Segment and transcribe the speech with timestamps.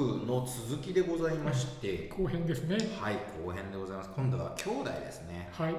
[0.00, 2.76] の続きでございまして、後編ですね。
[3.00, 4.10] はい、後編でございます。
[4.14, 5.48] 今度は兄弟ですね。
[5.52, 5.74] はい。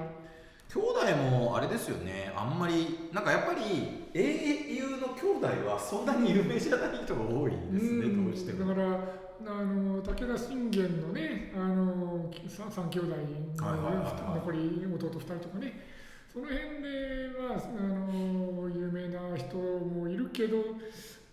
[0.72, 8.24] 兄弟もあれですよね、あんまり、なんかやっぱり英雄の兄弟はそんなに有名じゃない人が多いですね、うん。
[8.24, 8.68] どうしても。
[8.68, 15.92] だからあの武田信玄のねあの三三兄弟の、残り弟2人とかね。
[16.32, 20.64] その辺で、まあ、あの有名な人もいるけど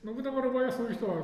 [0.04, 1.16] 信長の場合はそういう人は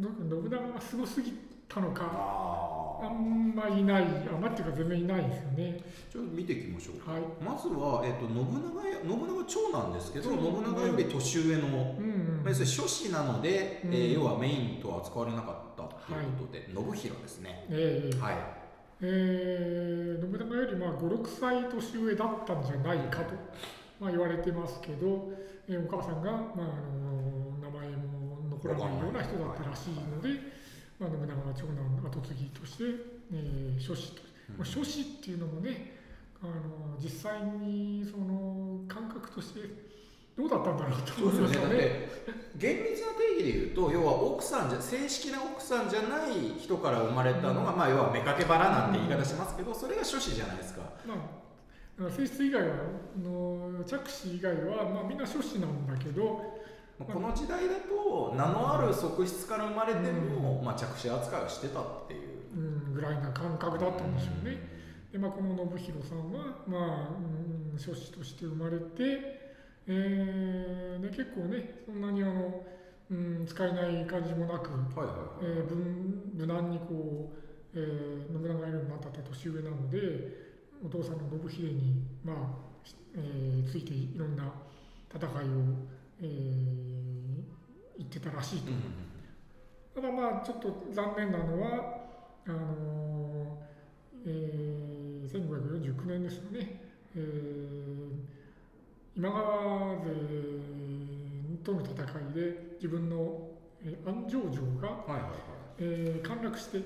[0.00, 0.08] ど
[0.42, 1.32] 信長がすごすぎ
[1.68, 5.80] たのかああんまいないあんまっていうか全然いないですよね。
[6.10, 7.10] ーちょっと見ていきましょう。
[7.10, 16.74] はいまずは、えっと信長や信長長なんですけど、信長より年上の、うんうんまあ要するに諸子なので、うんえー要はメインと扱われなかったということで、信
[17.10, 17.66] 弘ですね。
[17.70, 18.34] ええはい。
[19.02, 23.34] えー信長よりまあ56歳年上だったんじゃないかと、
[24.00, 25.30] まあ、言われてますけど、
[25.68, 28.15] えーお母さんが、まあ、あの名前も
[28.62, 30.28] 残らないような人だったらしいので、
[30.98, 32.84] まあ、信長は長男後継ぎとして、
[33.32, 34.22] えー諸子と、
[34.56, 35.96] まあ、諸子っていうのもね
[36.42, 39.60] あの実際にその感覚として
[40.36, 41.76] どうだったんだろうと思いますよね。
[41.76, 42.08] て
[42.56, 50.82] 厳密な定義で言うと、要は奥さんじゃ正式な奥さんじゃない人から生まれたのが、まあ要は妾腹なんて言い方しますけど、それが諸子じゃないですか。
[51.06, 51.14] ま
[52.06, 56.55] あ性質以外はあの着手以外は、まあ、みんな諸子なんだけど、まあ
[56.98, 62.36] この時代だと名のある側室から生まれても、まあ着手扱いをしてたっていう。
[62.56, 62.58] う
[62.90, 64.56] ん、ぐらいな感覚だったんでしょうね。
[65.12, 67.08] でまあ、この信弘さんは、まあ
[67.72, 69.46] うん、諸子として生まれて、
[69.86, 72.64] えーで結構ねそんなにあの、
[73.10, 75.26] うん、使えない感じもなく、はいはいはい。
[75.42, 75.74] えー
[76.34, 77.32] 無無難にこ
[77.74, 79.98] う、えー信長よりもまた年上なので
[80.84, 82.36] お父さんの信秀に、まあ
[83.14, 84.50] えーついていろんな
[85.14, 85.28] 戦いを、
[86.22, 86.76] えー
[87.98, 88.72] 言ってたらしいと。
[90.00, 91.96] ただまあちょっと残念なのは
[92.46, 96.80] あのーえー、1549年ですよね、
[97.16, 98.26] えー
[99.16, 100.10] 今川勢
[101.64, 103.48] との戦いで自分の、
[103.82, 105.30] えー安城城が、はいはいはい。
[105.78, 106.82] えー陥落して、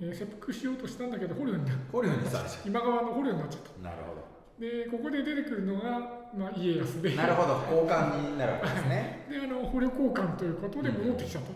[0.00, 3.82] えー切腹しようとしたんだけど捕虜になこれにさ今川の捕虜になっちゃったう。
[3.82, 4.14] なるほ
[4.58, 5.90] でここで出てくるのが、
[6.36, 7.10] まあ、家康で。
[7.10, 7.16] ど。
[7.16, 9.24] なるほど、交換になるわけですね。
[9.30, 11.50] であの捕虜交換ということで戻ってきちゃった、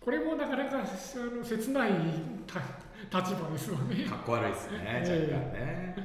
[0.00, 0.86] これもなかなかあの
[1.44, 1.92] 切ない
[2.46, 2.60] た
[3.20, 4.04] 立場ですよね。
[4.04, 5.96] かっこ悪いですね、ね。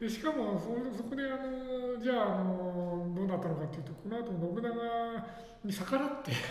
[0.00, 4.74] でしかもそそこであのじゃああのどうなったのかっていうとこの後信長
[5.62, 6.32] に逆らって。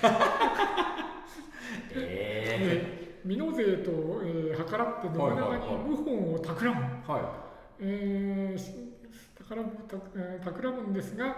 [1.93, 3.91] えで美濃勢と、
[4.23, 5.57] えー計らって信長に謀
[6.05, 7.21] 反を企む、えはい。
[7.81, 8.88] えー
[9.49, 11.35] し企むたえー企むんですが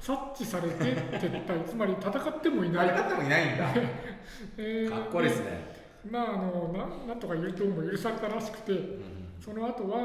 [0.00, 3.64] 察知されて撤退 つまり戦ってもいない、やり方もいないんだ。
[4.58, 5.82] えーかっこ悪いですね。
[6.10, 9.00] まああのななんとか言うとも許されたらしくてうん
[9.38, 9.98] その後は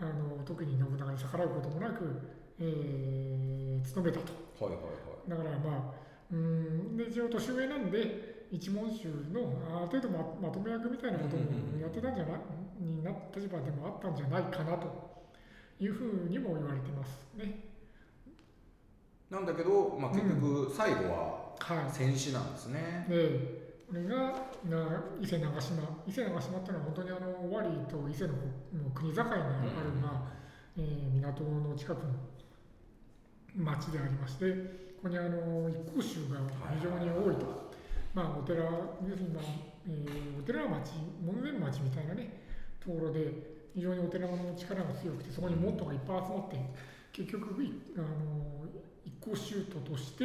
[0.00, 2.04] あの特に信長に逆らうこともなく、
[2.58, 4.90] えー務めたとはいはいは
[5.26, 5.30] い。
[5.30, 5.94] だからまあ
[6.32, 11.42] うんで一応年上なんで一門衆のある程度ままとめ役みたいなことも
[11.80, 12.84] やってたんじゃない？
[12.84, 15.11] にな立場でもあったんじゃないかなと
[15.80, 17.64] いうふうにも言われてますね。
[19.30, 21.92] なんだけど、まあ、結局最後ははい。
[21.92, 23.06] 戦死なんですね。
[23.08, 24.16] でこれが
[24.64, 25.82] な伊勢長島。
[26.06, 28.38] 伊勢長島っていうのは本当にあの尾張と伊勢のも
[28.88, 29.40] う国境にある、
[29.94, 30.00] うん。
[30.00, 30.32] まあ
[30.76, 32.12] えー港の近くの
[33.54, 34.46] 町でありまして
[34.96, 36.40] ここにあの一向宗が
[36.74, 37.72] 非常に多いと、
[38.14, 38.70] まあ、お寺要
[39.14, 39.44] するに、まあ
[39.86, 40.92] えーお寺町
[41.24, 42.40] 門前町みたいなね
[42.80, 46.56] ところで非常にお寺の力が強くてそこにモットがいっぱい集まって
[47.12, 48.06] 結局いあの
[49.04, 50.24] 一向宗徒として、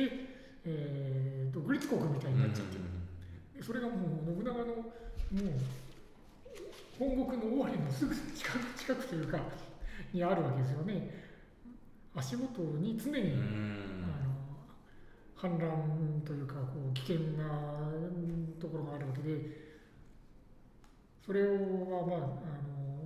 [0.65, 3.63] えー独立国みたいになっちゃってる。
[3.63, 4.83] それがもう信長のもう
[6.99, 9.39] 本国の尾張のすぐ近く近くというか
[10.13, 11.09] にあるわけですよね。
[12.15, 14.03] 足元に常に、うん。
[14.03, 14.37] あの
[15.35, 17.45] 反乱というかこう危険な
[17.93, 19.39] うんところがあるわけで
[21.25, 22.21] それをはまああ
[22.67, 22.96] の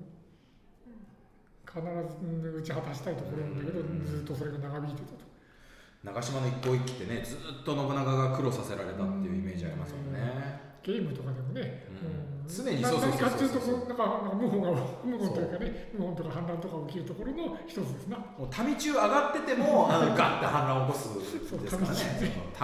[1.72, 4.06] 必ず打ち果たしたいところなんだけどうん。
[4.06, 5.32] ずっとそれが長引いてたと。
[6.04, 10.72] 長島の一向一揆ってねずっと信長が苦労させられたっていうイメージありますもんね。
[10.84, 12.42] ゲームとかでもね、うん。
[12.42, 12.50] うん。
[12.50, 13.30] 常になそうそうそうそう。
[13.30, 18.18] 何かっていうとこうなんかなんか謀反が謀反というかね謀反とか反乱とか起きるところの一つですな。
[18.18, 21.14] もう民中上がってても あのガッて反乱を起こす
[21.48, 22.02] そうですからね。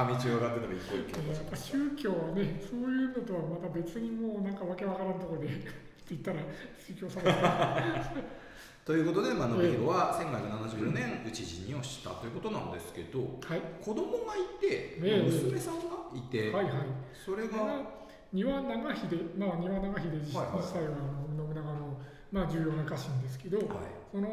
[0.01, 1.30] 民民中上がってても一向一揆。
[1.30, 5.69] やっぱ宗教はねそういうのとはまた別にもうなんかわけわからんところでって
[6.09, 6.39] 言ったら
[6.81, 8.46] 宗教されて
[8.88, 13.60] ということで、まあ、信弘は1574年討ち死にをしたということなんですけど、はい。
[13.84, 15.30] 子供がいて、ええ。
[15.30, 16.74] 娘さんがいて、はいはい。
[17.13, 17.84] それが、
[18.31, 22.00] 丹羽長秀まあ丹羽長秀自体は信長の、
[22.31, 23.68] まあ、重要な家臣ですけど、はい。
[24.10, 24.28] その、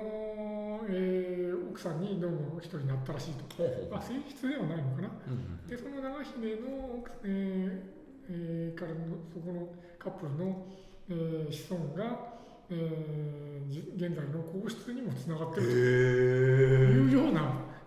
[0.86, 3.90] えー奥さんにどうも一人になったらしいと、ほうほう。
[3.90, 5.10] まあ、正室ではないのかな。
[5.26, 5.66] うん。
[5.66, 7.80] でその長秀の奥、えー
[8.30, 9.66] えーからのそこの
[9.98, 10.64] カップルの、
[11.10, 12.33] えー子孫が、
[12.70, 17.40] えーじ現在の皇室にもつながっているというような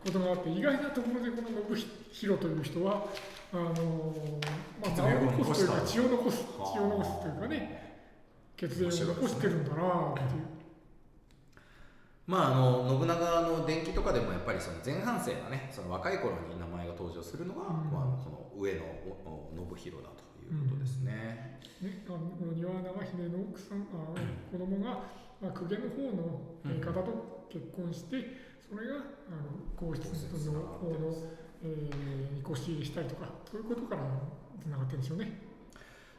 [0.03, 3.07] ことがあって意外なところでこの信弘という人は
[3.53, 3.77] あのー
[4.81, 6.73] まあ、名を残すというか血を残すはあ。
[6.73, 7.87] 血を残すというかね
[8.57, 10.57] 血縁を残してるんだなっていう。
[12.25, 17.67] まあ、あの信長の伝記とかでもやっぱりその前半生がねその若い頃に名前が登場するのが、うん。
[17.89, 20.16] まあ、その上野おお信弘だと
[20.53, 21.57] いうことですね。
[21.81, 24.17] ね、あのこの丹羽長秀の奥さんあ
[24.51, 25.05] 子供が、
[25.41, 28.17] まあ、公家の方のえー方と結婚して、
[28.67, 30.07] それがあの皇室
[30.51, 31.15] の方の、
[31.63, 34.01] えー、ご支援したりとかそういうことから
[34.61, 35.41] つながってるんですよね。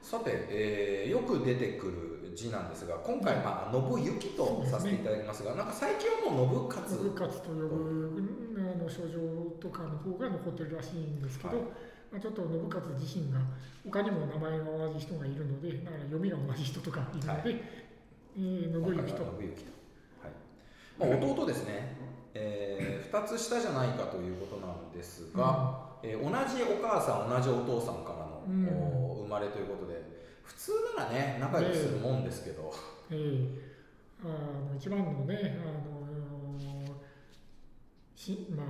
[0.01, 9.19] さて、えーよく出てくる字なんですが今回、まあ、信行とさせていただきますがなんか最近はもう信信勝勝と呼ぶあの症状
[9.61, 11.67] とかの方が残ってるらしいんですけど、はい
[12.11, 13.39] まあ、ちょっと信勝自身が
[13.85, 17.61] 他にも名前が同じ人がいるのでだから読みが同じ人とかいるので、はい。
[18.37, 19.03] えー、信行と。
[19.03, 19.19] 信行と、
[20.23, 21.21] はい。
[21.21, 21.97] まあ、弟ですね、
[22.35, 28.69] え2つ下じゃないかということなんですが、えー同じお母さん同じお父さんからの、うん。
[28.69, 30.01] お生まれということで
[30.45, 32.73] 普通ならね仲良くするもんですけど、
[33.11, 33.49] えー。
[34.25, 34.29] あ
[34.71, 36.09] の一番のね、あの
[38.17, 38.67] しまあ、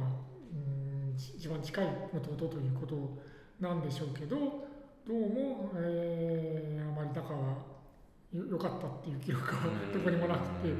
[0.52, 3.18] うんち一番近い弟ということ
[3.60, 4.36] なんでしょうけど、
[5.04, 7.56] どうも、えーあまり仲は
[8.32, 9.62] よ良かったっていう記録は
[9.92, 10.74] どこにもなくて、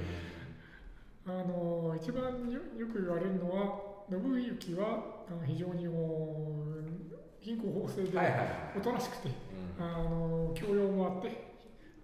[1.27, 8.17] あの一番よよく言われるのは、信行は非常にもう貧困法制で
[8.77, 9.29] おとなしくて、
[9.79, 9.85] うん。
[9.85, 11.55] あの教養もあって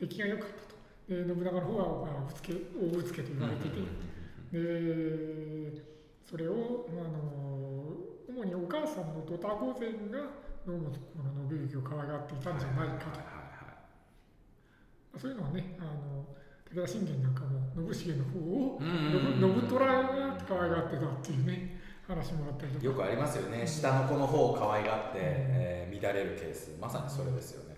[0.00, 0.74] 出来が良かったと。
[1.08, 3.78] で信長の方は、まあ、ぶつけ大ぶつけと言われていて、
[4.50, 5.82] で
[6.28, 7.94] それをあの
[8.28, 13.04] 主にお母さんのドタ御前がどうもこの信行を可愛がっていたんじゃないか
[15.12, 16.24] と、そういうのはねあの
[16.72, 21.78] 武田信玄なんかも信繁の方をうん信信虎が可愛がってたっていうね
[22.08, 22.84] 話もあったりとか。
[22.86, 23.66] よくありますよね。
[23.66, 26.76] 下の子の方を可愛がって、えー乱れるケース。
[26.80, 27.76] まさにそれですよね、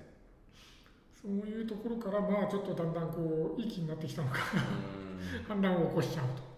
[1.20, 5.42] そういうところからまあちょっとだんだんこういい気になってきたのかうん。
[5.46, 6.55] 反乱を起こしちゃうと。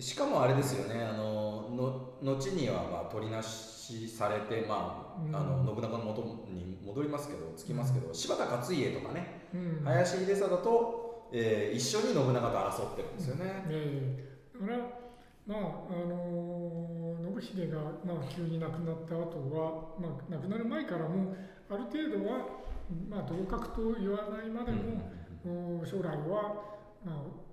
[0.00, 1.68] でしかもあれですよねあの
[2.22, 5.36] の後にはまあ取りなしされて、まあうん。
[5.36, 9.84] あの信長の元に戻りますけどつきますけど、柴田勝家とかねうん。
[9.84, 13.64] 林秀貞と、えー一緒に信長と争ってるんですよね。
[13.68, 14.24] え
[14.54, 14.78] えだから
[15.46, 21.34] まああの信秀が、まあ、急に亡くなった後は、まあ、亡くなる前からも
[21.68, 22.46] ある程度は、
[23.08, 25.86] まあ、同格と言わないまでも、うん。
[25.86, 27.49] 将来は、まあ、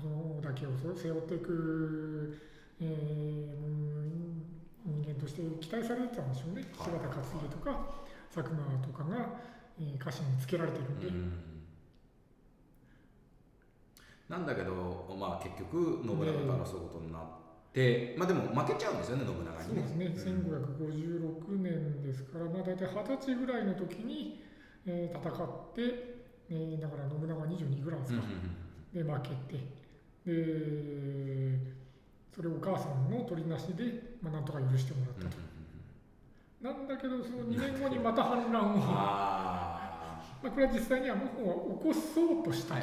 [0.00, 2.38] このだけを背負っていく、
[2.80, 2.88] えー
[3.64, 4.42] うん
[4.82, 6.88] 人間として期待されてたんでしょうね、はい。
[6.88, 8.00] 柴田勝家とか
[8.34, 9.28] 佐久間とかが、
[9.78, 11.06] えー家臣につけられてるんで。
[11.08, 11.32] うん。
[14.28, 16.38] なんだけど、まあ、結局信長と
[16.72, 17.22] 争うことになっ
[17.74, 20.08] て、まあでも負けちゃうんですよね信長そうにね。
[20.08, 20.32] ですね、
[21.50, 24.42] 1556年ですから、まあ、大体二十歳ぐらいの時に、
[24.86, 25.82] えー戦って、
[26.48, 28.22] えーだから信長は22ぐらいですか、
[28.94, 29.79] で負けて
[30.26, 31.58] で
[32.34, 35.36] それをお母さんの取りなしで、まあ、なんとか許してもらったと、
[36.62, 38.76] なんだけどその2年後にまた反乱を。
[38.76, 39.80] まああ
[40.48, 42.80] これは実際には謀反は起こそうとしたと、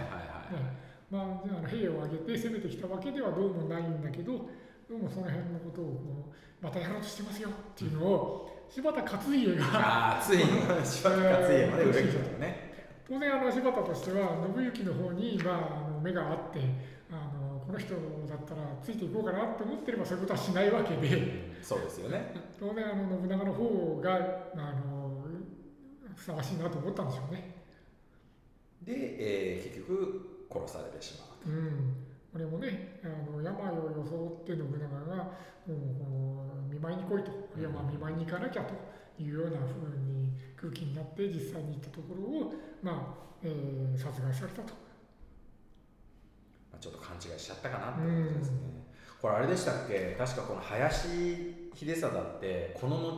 [1.09, 4.33] まあ、あの兵を挙げて攻めてきたわけではどうもないんだけど
[4.87, 10.43] どうもその辺のことをこうまたやろうとしてますよっていうのを柴田勝家がついに。
[10.85, 12.67] 柴田勝家まで裏切ったとね。
[13.07, 16.59] 当然あの柴田としては信行の方に、まあ、目があって
[17.67, 22.33] この人だったらついていこうかなと思ってればそういうことはしないわけでそうですよね。
[22.57, 24.15] 当然あの信長の方が
[24.55, 25.25] あの
[26.15, 27.55] ふさわしいなと思ったんでしょうね。
[28.83, 31.53] で、えー結局殺されてしまう。
[31.53, 31.95] うん、
[32.31, 35.23] これもねあの病を装って信長が
[35.67, 38.73] もう見舞いに来いとあるいはまあ見舞いに行かなきゃと
[39.21, 44.86] いうようなふうに空気になって実際に行ったところを、まあえー殺害されたと。
[46.77, 48.57] まあ、ちょっと勘違いしちゃったかなってですね。
[49.19, 50.15] これあれでしたっけ？
[50.15, 51.07] 確かこの林
[51.73, 52.97] 秀貞ってこの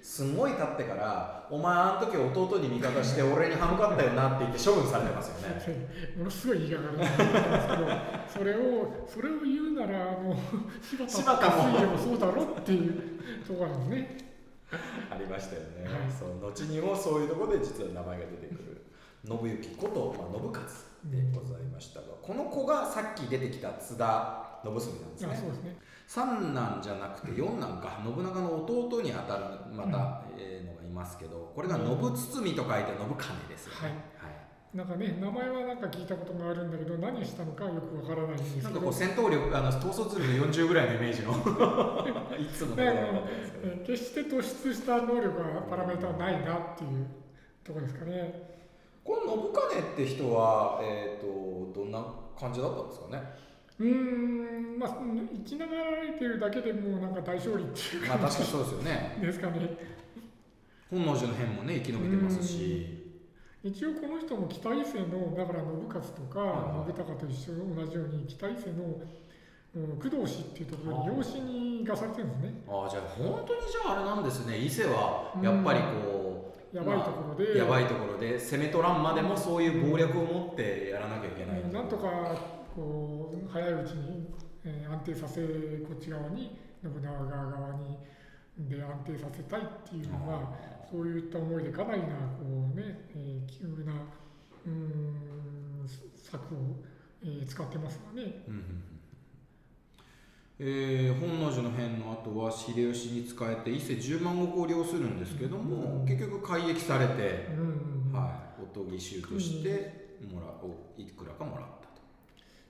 [0.00, 6.16] すごい経ってからお前あの時弟に味方して俺に歯向かったよなって言って処分されてますよね。
[6.16, 10.34] ものすごい言いがかりなんですけどそれをそれを言うならあの
[10.80, 11.98] 柴田柴田も。
[11.98, 12.92] そうだろっていう
[13.46, 14.18] ところなんですね。
[15.10, 16.10] ありましたよね、はい。
[16.10, 18.82] そう後にもそういうところで実は名前が出てくる。
[19.26, 25.32] 信行こと、まあ、信勝でございましたが、この子がさっき出てきた津田信澄なんですね。
[25.32, 25.76] あそうですね。
[26.06, 28.00] 三男じゃなくて四男か。
[28.04, 34.76] 信長の弟にあたるまた、えーのがいますけどこれが信包と書いて信金ですよね、はい。
[34.76, 38.64] なんかね名前はなんか聞いたことがあるんだけど何したのかよくわからないんですけど。
[38.64, 41.32] なんかこう戦闘力あの統率力の40ぐらいのイメージの
[42.38, 47.06] いつものだからことだったんですけど、えー決して突出した能力がパラメータはないなっていう
[47.64, 48.55] ところですかね
[49.06, 52.04] この信金って人は、えー、とどんな
[52.38, 53.22] 感じだったんですかね？
[53.78, 54.96] うーんまあ
[55.32, 59.16] 生きながられてるだけでもうなんか大勝利っていうまあ感確かにそうですよね。
[59.20, 59.76] じですかね。
[60.90, 63.04] 本能寺の変もね生き延びてますし。
[63.62, 68.84] 一応この人も北伊勢のだから信勝とか信孝と一緒同じように北伊勢の
[69.74, 72.62] うん工藤氏っていうところに養子に出されてるんですね。
[72.68, 74.56] ああじゃあ本当にじゃああれなんですね。
[74.56, 75.86] 伊勢はやっぱりこ
[76.22, 76.25] う、
[76.72, 82.36] やばいところで、やばいところで攻め取らんまでもそういう謀略を持ってやらなきゃいけない、うんなんとか
[82.74, 84.26] こう早いうちに、
[84.64, 85.40] えー安定させ
[85.86, 87.98] こっち側に信長側に
[88.58, 90.52] で安定させたいっていうのは
[90.90, 93.92] そういった思いでかなりなこうね、えー、急な
[94.66, 96.58] うーん策を、
[97.22, 98.42] えー使ってますよね。
[98.48, 98.95] うん
[100.58, 112.00] えー本能寺の変の後は秀吉に仕えて伊勢10万石を領するんですけども、結局改易されて、うんうんうんはい、おとぎ衆としてもらおいくらかもらったと。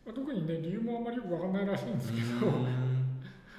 [0.05, 2.51] まあ特にね理由もあんまりよくわかんないらしいんですけど、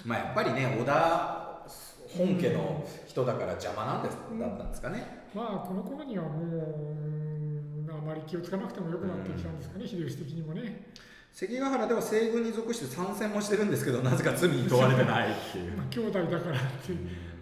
[0.04, 1.66] まあやっぱりね織田
[2.10, 5.30] 本家の人だから邪魔なんです、うんだったんですかね。
[5.34, 10.92] まあこの頃にはもううんあまり気をつかなくてもよくなってきたんですかね、秀吉的にもね。
[11.38, 15.78] 関ヶ原では西軍に属して参戦もしてるんですけどなぜか罪に問われてないっていう。
[15.78, 17.00] まあ、兄弟だからっていう、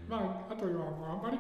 [0.10, 1.40] まあ、あとはまああんまり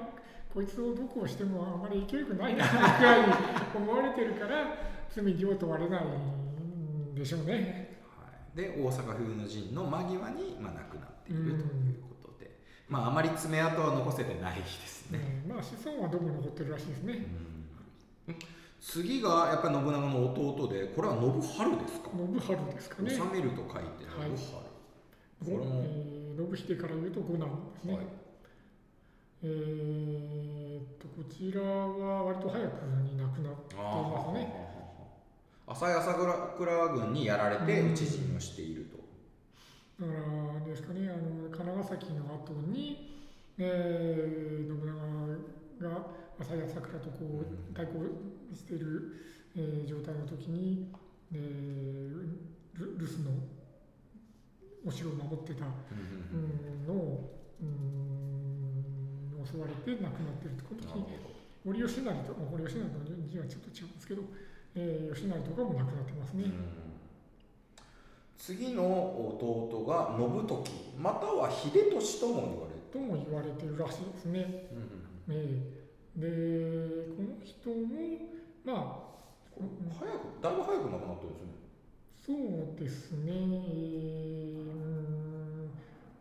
[0.53, 3.33] こいつをどこをしてもあんまり勢いよくないなぐらいに
[3.75, 4.73] 思われてるから
[5.13, 7.99] 罪には問われないんでしょうね。
[8.17, 11.59] はい、で大阪風の陣の間際に、まあ、亡くなっているという
[12.23, 12.51] ことで、
[12.87, 15.43] まああまり爪痕は残せてないですね。
[15.43, 17.13] うんまあ子孫はどこも残ってるらしいですね。
[18.29, 18.35] うん
[18.85, 23.11] 次がやっぱり信長の弟でこれは信春ですか、信春ですかね。
[23.11, 24.29] 治めると書いて信春、はい
[25.43, 27.93] ごこれもえー信秀から言うと五男ですね。
[27.95, 28.05] はい
[29.43, 34.65] えーっとこちらは割と早くに亡くなっていますね。
[35.67, 36.13] 浅井朝
[36.57, 38.97] 倉軍にやられてうん討ち死にをしていると。
[40.05, 43.11] だからですかね、あの神奈川崎の後に、
[43.57, 44.85] えー、信
[45.79, 46.05] 長が
[46.39, 47.93] 朝や桜とこう対抗
[48.53, 49.13] している、
[49.57, 50.91] えー状態の時に、
[51.33, 52.45] えー
[52.75, 53.31] ル留守の
[54.85, 55.69] お城を守ってた、う
[56.35, 61.09] ん、のを、うん、襲われて亡くなっているとこの時
[61.63, 62.89] 森吉成と森吉成の
[63.27, 64.21] 字はちょっと違うんですけど、
[64.75, 66.45] えー、吉成とかも亡くなってますね。
[68.37, 74.41] 次の弟が信時または秀俊とも言われとも言われてるらしいですね。
[74.41, 74.69] る、
[75.29, 75.85] ええ
[76.15, 77.85] でこの人も
[78.63, 79.14] まあ
[79.55, 81.55] 早くだいぶ早く亡くなってるんですね。
[82.25, 83.31] そうですね。
[83.31, 84.65] えー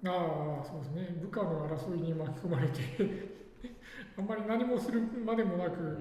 [0.04, 0.08] うーん。
[0.08, 1.16] ああそうですね。
[1.20, 2.80] 部下の争いに巻き込まれて
[4.18, 5.96] あんまり何もするまでもなく、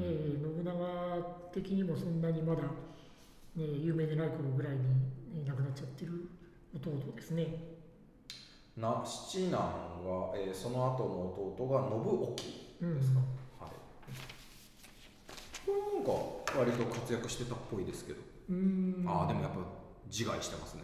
[0.00, 2.68] えー信長的にもそんなにまだ、ね、
[3.56, 4.80] 有名でない頃ぐらいに、
[5.36, 6.28] えー亡くなっちゃってる
[6.74, 7.46] 弟ですね。
[8.76, 12.34] な七男が、えーその後の弟が信興
[12.82, 13.28] うんですか、はい
[15.68, 18.20] これなんか割と活躍してたっぽいですけど、
[18.50, 19.04] うーん。
[19.06, 19.58] ああでもやっぱ
[20.10, 20.82] 自害してますね。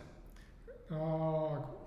[0.90, 0.96] ああ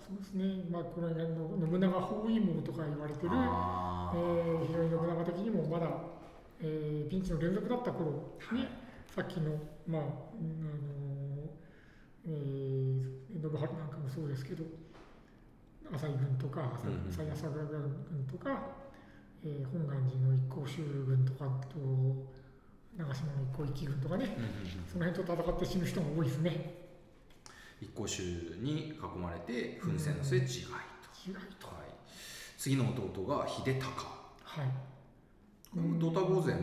[0.02, 5.88] そうですね、まあ、これあの信長包囲網とか言われてる、あえー、非常に信長的にもまだ、
[6.62, 8.68] えーピンチの連続だった頃に、
[9.14, 9.52] さっきの、
[9.86, 10.06] まあ、う
[10.42, 11.50] んあの
[12.26, 14.64] えー、信春なんかもそうですけど、
[15.94, 18.60] 浅井軍とか、浅井朝倉軍とか、
[19.46, 21.78] えー本願寺の一向宗軍とかと、
[22.98, 26.88] 長島の一向一揆軍とかね、うんうんうんその辺と戦って死ぬ人も多いですね。
[27.80, 28.24] 一向宗
[28.60, 30.80] に囲まれて奮戦の末自害
[31.28, 31.68] 違いと。
[31.68, 31.94] と、はい、
[32.58, 33.88] 次の弟が秀孝
[34.44, 34.68] はい。
[36.00, 36.62] ドタ御前の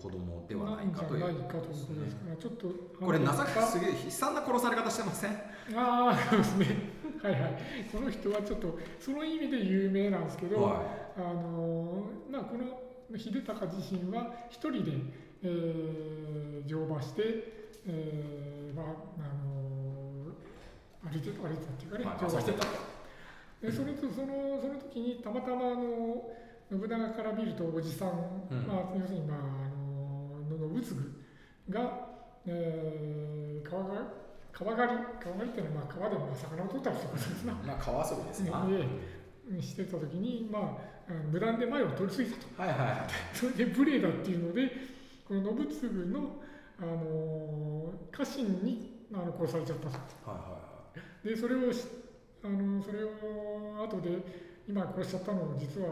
[0.00, 2.68] 子供ではないかというないかということですから、ちょっと。
[2.98, 5.30] これ情けかすげえ悲惨な殺され方してません？
[5.76, 6.66] ああ、そうですね。
[7.22, 7.52] はいはい。
[7.92, 10.82] この人はちょっと、その意味で有名なんですけど、は
[11.16, 14.92] あのまあ、この秀隆自身は一人で、
[15.46, 17.22] えー乗馬して、
[17.86, 18.90] えーまああ
[19.44, 20.34] の
[21.10, 22.64] 歩いて歩いてたっていうかね、はい乗馬してた。
[23.62, 26.22] ででそれとそのその時にたまたまあの
[26.70, 28.08] 信長から見るとおじさん、
[28.50, 28.66] うん。
[28.66, 29.40] まあ、要するに、まあ、あ
[30.50, 32.08] のの信次が、
[32.44, 34.02] えー、川が
[34.52, 37.52] 川狩り川狩りっていうのは、まあ、川でまあ魚を取ったりすることですな。
[37.54, 38.66] まあ川遊びですな、
[39.58, 40.76] えしてた時に、ま
[41.08, 42.62] あ、無断で前を取り過ぎたと。
[42.62, 42.98] はいはいはい。
[43.32, 44.95] それで無礼だっていうので、
[45.26, 46.40] この信次の、
[46.78, 50.30] あの家臣にあの殺されちゃったと。
[50.30, 50.58] はいはいは
[51.24, 51.84] いで、それをし
[52.44, 54.18] あのそれを後で、
[54.68, 55.88] 今殺しちゃったのは、実は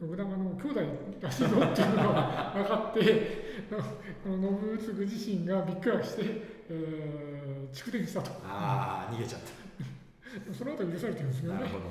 [0.00, 0.80] 信長の兄弟
[1.20, 3.66] らしいぞっていうのが分かって、
[4.22, 6.22] この信次自身がびっくらして、
[6.68, 8.30] えー、蓄電したと。
[8.44, 9.60] ああ逃げちゃった
[10.54, 11.66] その後許されてるんですよねなる。
[11.68, 11.84] ほど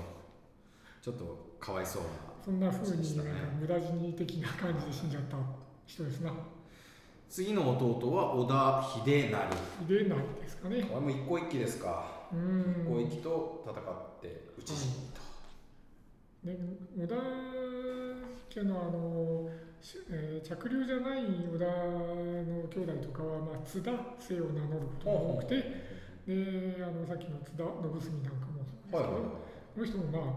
[1.01, 2.09] ちょっとかわいそうな
[2.43, 5.37] そんな風にそうでしたね無駄死に的な感じで死んじゃった
[5.85, 6.31] 人ですな。
[7.29, 9.37] 次の弟は織田秀成。
[9.87, 10.81] 秀成ですかね。
[10.81, 12.27] これも一向一揆ですか。
[12.33, 12.39] う一
[12.89, 13.09] 向一ん。
[13.09, 15.21] 揆と戦って討ち死にと、
[16.43, 16.57] で
[16.97, 17.15] 織田
[18.49, 23.91] 家のあの、しえー着流じゃない織田の兄弟とかは、まあ、津田
[24.27, 25.55] 姓を名乗ることが多くて、
[26.25, 29.21] であのさっきの津田信澄なんかもそうですけど、はいはいはい。
[29.21, 30.33] この人もまあ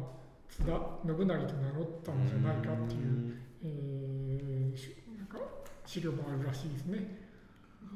[0.47, 0.69] 津田
[1.09, 3.01] 信成と名乗ったんじゃないかっていう、
[3.65, 5.02] えーしなんか
[5.85, 7.21] 資料もあるらしいですね。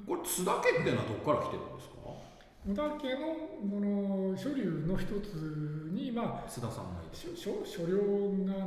[0.07, 1.97] これ津田家っていうのはどこから来てるんですか？
[2.67, 3.35] 織田家の
[3.71, 7.17] この諸流の一つに、まあ、津田さんがいて。
[7.17, 8.67] 諸諸諸領が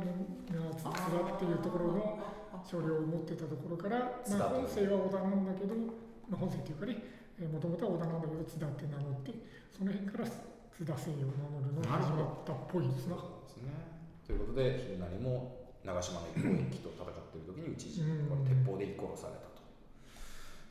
[0.72, 2.18] 津田っていうところの
[2.64, 5.74] 諸領を持ってたところから、まあ、本姓は織田なんだけど、
[6.28, 6.96] まあ、本姓っていうかね
[7.52, 9.32] もともとは織田なんだけど津田って名乗って
[9.68, 13.16] その辺から津田姓を名乗るのが始まったっぽいですな。
[13.16, 13.68] そうですね。
[14.26, 19.62] ということで秀成も長島の一向一揆と戦っている時に討ち死に鉄砲で殺されたと、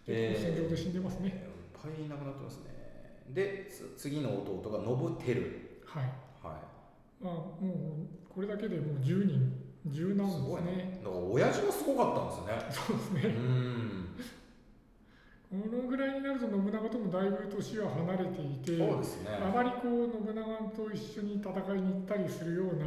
[0.05, 1.29] 戦場で死んでますね。
[1.29, 1.35] いっ
[1.81, 6.03] ぱいいなくなってますねでつ次の弟が信輝はい。
[6.43, 6.59] は
[7.21, 9.51] まあ、もうこれだけでもう10人、
[9.87, 11.01] 10いなんですすごいねね。
[11.03, 13.35] だから親父がすごかったんですね そうですね。
[13.35, 14.05] うん
[15.49, 22.85] このぐらいになると信長ともだいぶ年は離れていて、そうですねあまりこう信長と一緒に戦いに行ったりするような、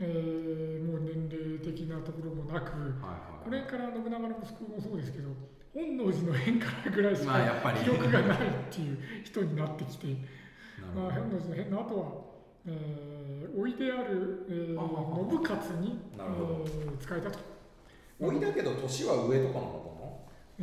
[0.00, 3.44] えーもう年齢的なところもなく、はいはい。
[3.44, 5.28] これから信長の息子もそうですけど、
[5.74, 7.80] 本能寺の変からぐらいしかまあやっぱり。
[7.80, 10.06] 記憶がないっていう人になってきて、
[10.94, 12.06] まあ、本能寺の変の後は、
[12.66, 17.38] えー、おいである、えー、信勝に、えー使えたと。
[18.20, 19.90] 老いだけど年は上とかなの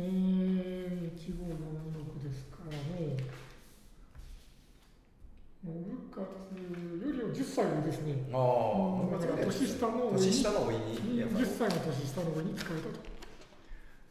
[0.00, 3.16] ー、1号46ですからね、
[5.68, 8.24] 信勝よりは10歳上ですね。
[8.32, 13.18] ああだから年下の年下の老いにやっぱり10歳の年下の上に使えたと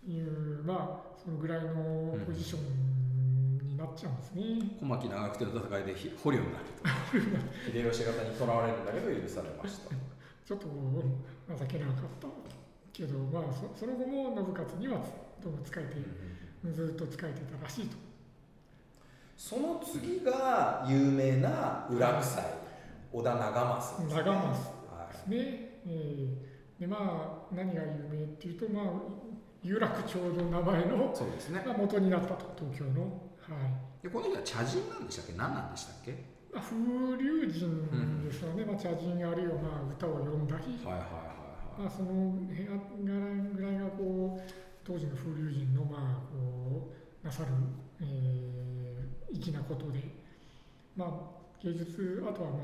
[0.07, 4.77] いう、まあ、そのぐらいのポジションになっちゃうんですね。
[4.79, 6.85] 小牧長久手の戦いでひ捕虜になると
[7.73, 9.89] 秀吉方に囚われるんだけど許されました
[10.45, 12.27] ちょっと情けなかった
[12.93, 15.01] けど、まあ、そその後も信勝には
[15.41, 18.06] どうも使えて、ずっと使えてたらしいと。
[19.37, 22.43] その次が有名な裏臭い。
[23.13, 24.03] 織田長政。
[24.03, 25.37] ですね長政はですね。
[25.85, 26.97] えーでま
[27.51, 28.85] あ何が有名っていうとまあ
[29.63, 31.63] 有楽町の名前のい、そうですね。
[31.65, 33.07] が元になったと東京の、は
[34.01, 34.03] い。
[34.03, 35.33] でこの人は茶人なんでしたっけ？
[35.33, 36.77] 何なんでしたっけまあ、風
[37.17, 37.89] 流人
[38.23, 41.07] ですよね、まあ、茶人あるいはまあ歌を詠んだり、はいはいは
[41.77, 44.41] いまあ、その辺ぐらいがこう
[44.83, 47.49] 当時の風流人のまあこうなさる、
[48.01, 49.99] えー粋なことで、
[50.95, 51.09] まあ、
[51.63, 52.57] 芸術あとはま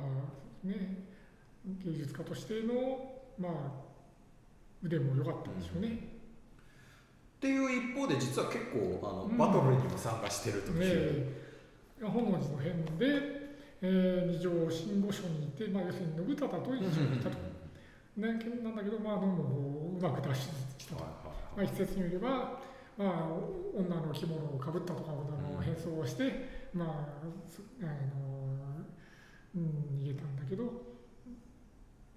[0.66, 1.04] あね
[1.84, 3.54] 芸術家としてのまあ
[4.84, 5.90] 腕も良かったんでしょうね。
[7.38, 9.38] っていう一方で実は結構あの、うん。
[9.38, 10.86] バトルにも参加してるという、ね
[12.02, 13.06] え本能寺の変で、
[13.82, 17.38] えー二条新御所にいて、まあ、要するに信忠と一緒にいたと。
[18.16, 18.28] ね、
[18.64, 20.36] なんだけど、まあ、どんどんこううまく脱出
[20.78, 21.04] したと。
[21.56, 22.60] まあ、一説によれば、
[22.98, 23.28] まあ、
[23.74, 28.86] 女の着物をかぶったとか、女の変装をして、まあ、すあの、
[29.56, 30.64] うん、逃げたんだけど、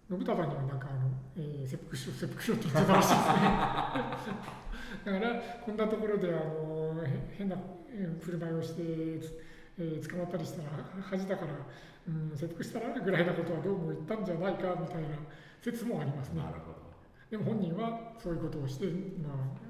[0.09, 3.33] 信忠にはなんかあの、えー、切腹しろ、切腹しろって言ってたらしいですね。
[5.05, 7.57] だから、こんなところで、あの、へ変な
[7.99, 10.71] えー振る舞いをして、えー捕まったりしたら
[11.03, 11.53] 恥だから、
[12.09, 15.09] うん、切腹したらぐらいなことはどうも言ったんじゃないかみたいな
[15.62, 16.43] 説もありますね。
[16.43, 16.87] なるほど
[17.31, 19.65] でも本人はそういうことをして、まあ、あ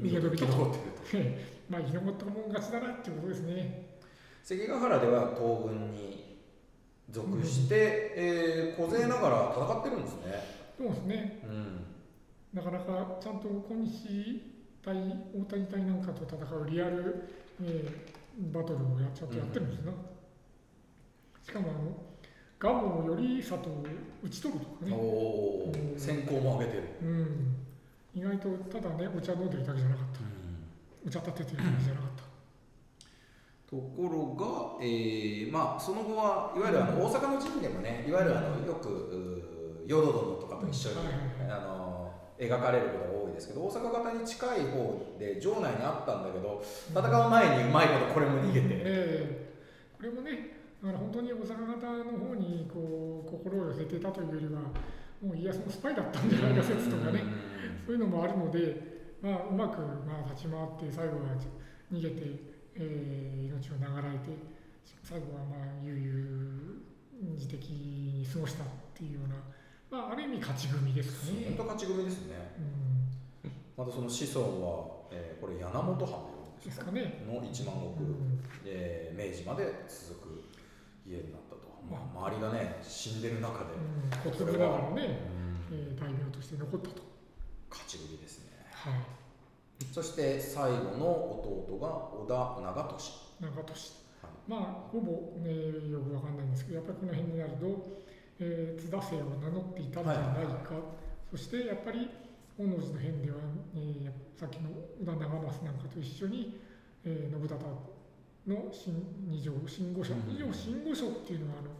[0.00, 0.52] の逃げ延びたと。
[0.52, 1.30] 残ってると。
[1.70, 3.90] まあ、生き残ったもん勝ちだなっていうことですね。
[4.42, 6.38] 関ヶ原では東軍に
[7.10, 10.60] 属して、えー小勢ながら戦ってるんですね。
[10.76, 11.42] そうですね。
[11.44, 11.84] うん。
[12.54, 14.42] なかなかちゃんと小西
[14.82, 14.94] 対
[15.34, 17.28] 大谷対なんかと戦うリアル、
[17.62, 18.20] えー
[18.52, 19.92] バトルをやちゃんとやってるんですな、
[21.42, 21.92] しかもあの
[22.58, 23.84] ガモより佐藤を
[24.22, 25.98] 打ち取るとかおね、おうん。
[25.98, 27.56] 先行も上げてる、うん、
[28.14, 30.20] 意外とただねお茶飲んでるだけじゃなかった。
[31.06, 32.24] お茶立ててるだけじゃなかった。
[33.70, 40.96] ところが、えーまあ、その後はいわゆるあの大阪の時期でもねいわゆるあのよくうー淀殿とかと一緒に、
[41.48, 49.50] あの描かれることが多いですけど大阪型に近い方で場内にあったんだけど戦う前にうまいことこれも逃げて、ええ。
[49.96, 54.62] これもねだから本当に大阪型の方にこう心を寄せてたというよりは
[55.20, 57.22] もう家康のスパイだったんじゃないか説とかね。
[57.86, 61.36] そういうのもあるので、まあ、うまくまあ立ち回って最後は
[61.92, 62.22] 逃げて、
[62.76, 64.30] えー命を長らえて
[65.02, 69.36] 最後はまあ悠々自適に過ごしたっていうような、
[69.90, 71.44] まあ、ある意味勝ち組ですかね。
[71.56, 72.36] 本当勝ち組ですね。
[73.44, 76.24] うん、またその子孫は、えーこれ柳本藩
[76.60, 77.24] でですすかかね。
[77.26, 78.40] の一万石、うん。
[78.64, 80.44] えー明治まで続く
[81.04, 81.49] 家になったと、
[81.90, 83.74] まあ、周りがね死んでる中で、
[84.24, 85.20] うん、小粒ながらね、
[85.70, 85.76] うん。
[85.76, 87.02] えー大名として残ったと。
[87.70, 88.50] 勝ち組ですね。
[88.72, 88.94] はい。
[89.92, 91.06] そして最後の
[91.40, 92.96] 弟が織田長
[93.40, 94.32] 利、長門市はい。
[94.48, 98.00] まあほぼ、ね、よくわかんないんですけどやっぱりこの辺になると、
[98.40, 100.74] えー津田姓を名乗っていたんじゃないか、
[101.30, 102.10] そしてやっぱり
[102.56, 103.36] 本能寺の変では、
[103.74, 106.60] えーさっきの織田長政なんかと一緒に、
[107.04, 107.56] えー信忠
[108.46, 108.94] の新
[109.28, 110.32] 二条新御所、うん。
[110.32, 111.70] 二条新御所っていうのはあの、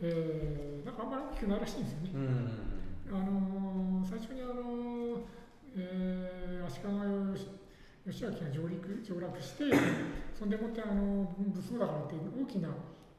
[0.00, 2.10] えーなんかあんまり大きくないらしいんですよね。
[2.14, 3.16] うん。
[3.16, 5.20] あのー最初にあのー
[5.76, 6.88] えー足利
[8.04, 9.64] 義義明が上陸上洛して
[10.34, 12.68] そんでもってあの武装だからって大きな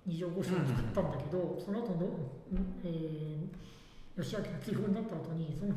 [0.05, 2.05] 二条御所を作ったんだけど、その後の、
[2.51, 5.73] うんえー、義明が追放になった後にその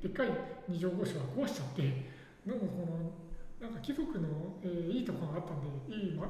[0.00, 0.28] でっかい
[0.66, 1.82] 二条御所は壊しちゃって
[2.46, 2.86] どうもこ
[3.60, 6.26] のなんか貴族の、えーいいところがあったんでいい、ま、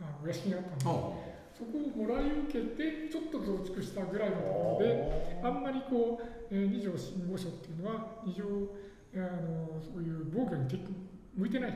[0.00, 5.40] あお屋敷があったんで、そこをもらい受けてちょっと増築したぐらいのところで。
[5.42, 8.44] あんまりこう、えー二条新御所っていうのは二条
[9.14, 10.82] あのそういう防御に適
[11.34, 11.70] 向いてない、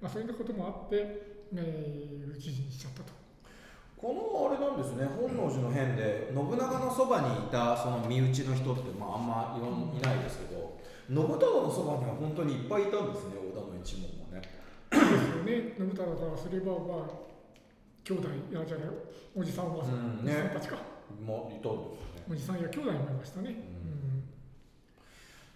[0.00, 3.12] まあ、そういうこともあって、えー、討ち死にしちゃったと。
[3.96, 5.06] このあれなんですね。
[5.06, 10.78] 本能寺の変で信長のそばにいたその身内の人って、まあ、あんまいいないですけど
[11.10, 14.42] 信忠のそばには本当にいっぱいいたんですね織田の一門もね。
[14.90, 15.74] ですよね。
[15.76, 17.27] 信忠からすれば、まあ、
[18.08, 18.88] 兄弟いやじゃない
[19.36, 20.76] おじさんおばさん、うんおじさんたちか。
[21.20, 22.24] もいたんですよね。
[22.30, 23.54] おじさんや兄弟もいましたね。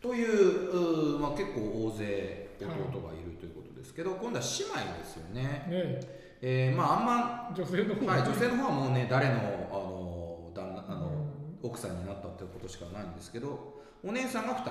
[0.02, 6.00] というまあ、結構大勢弟がいるということですけど、今度は姉妹ですようん、ね、ね
[6.42, 6.72] え。
[6.74, 9.38] ーまああんま女性の方はい、女性の方はもうね誰のあ
[9.74, 11.68] の旦那あの、うん。
[11.68, 14.62] 奥さんになったってことしかないんですけどお姉さんが2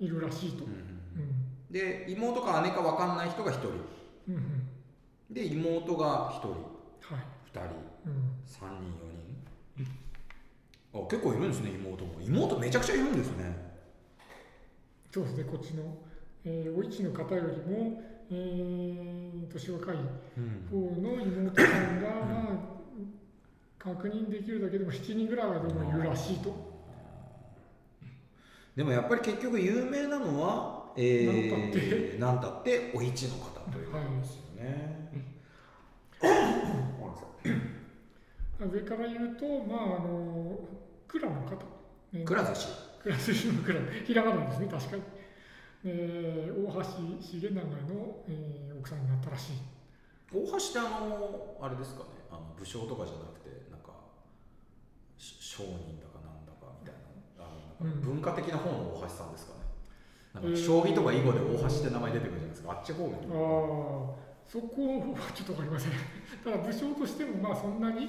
[0.00, 0.64] 人、いるらしいと。
[0.64, 0.94] うんうん
[1.70, 3.68] で妹か姉か分かんない人が1人。
[4.28, 4.68] うんうん。
[5.30, 6.48] で妹が1人。
[6.50, 6.73] はい2
[7.60, 8.14] 人うん。
[8.46, 8.88] 3人
[9.78, 9.86] 4人。
[10.94, 12.20] あ結構いるんですね妹も。
[12.20, 13.74] 妹めちゃくちゃいるんですね。
[15.12, 15.96] そうですね、こっちの、
[16.44, 20.68] えーお市の方よりも、えー年若いうん。
[20.70, 22.56] 方の妹さんが、まあ、
[23.78, 26.74] 確認できるだけでも7人ぐらいはどうもいるらしいと。
[28.74, 32.90] でもやっぱり結局有名なのは、えー、なんたって。
[32.94, 35.10] お市の方ということですよね。
[36.20, 36.38] ごめん
[37.12, 37.24] なさ
[38.63, 40.58] い上から言うと、まあ、あの
[41.06, 41.56] 蔵の方、
[42.12, 42.68] ね、くら寿司。
[43.02, 45.02] 蔵寿司の蔵、ひらがなですね、確かに。
[45.86, 46.80] えー大橋
[47.38, 47.60] 重長
[47.92, 49.52] の、えー奥さんになったらしい。
[50.32, 53.92] 大橋ってあのあれですかねあの武将とかじゃなくてなんか
[55.16, 56.94] し商人だかなんだかみたい
[57.38, 57.48] なあ
[57.80, 59.60] のなんか文化的な方の大橋さんですかね。
[60.34, 62.72] なんか将棋とか囲碁で大橋って名前出てくるじゃないですか。
[62.72, 64.16] あっち方面ああ、
[64.48, 65.92] そこはちょっとわかりません。
[66.42, 68.08] ただ武将としてもまあそんなに、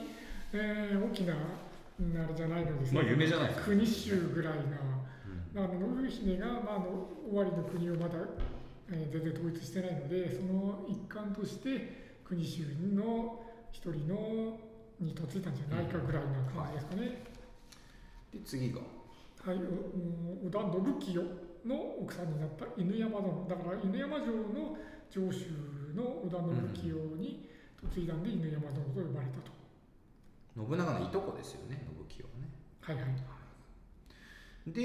[0.53, 4.61] えー大きなあれじゃないのですまあ有名じゃないですか国衆ぐらいな、
[5.55, 5.63] うん。
[5.63, 8.15] あの信姫が、まあ、あの終わりの国をまだ、
[8.91, 14.59] えー全然統一してないので、その一環として国衆の一人の
[14.99, 17.23] に嫁いだんじゃないかぐらいな感じですかね。
[18.33, 18.79] で次が？
[18.79, 21.21] はい、織田信清
[21.65, 23.47] の奥さんになった犬山殿。
[23.49, 24.77] だから犬山城の
[25.09, 25.49] 城主
[25.95, 27.49] の織田信清に
[27.95, 29.54] 嫁いだんで犬山殿と呼ばれたと。
[30.55, 32.49] 信長のいとこですよね信清はね。
[32.81, 34.71] はいはい。
[34.71, 34.83] で、え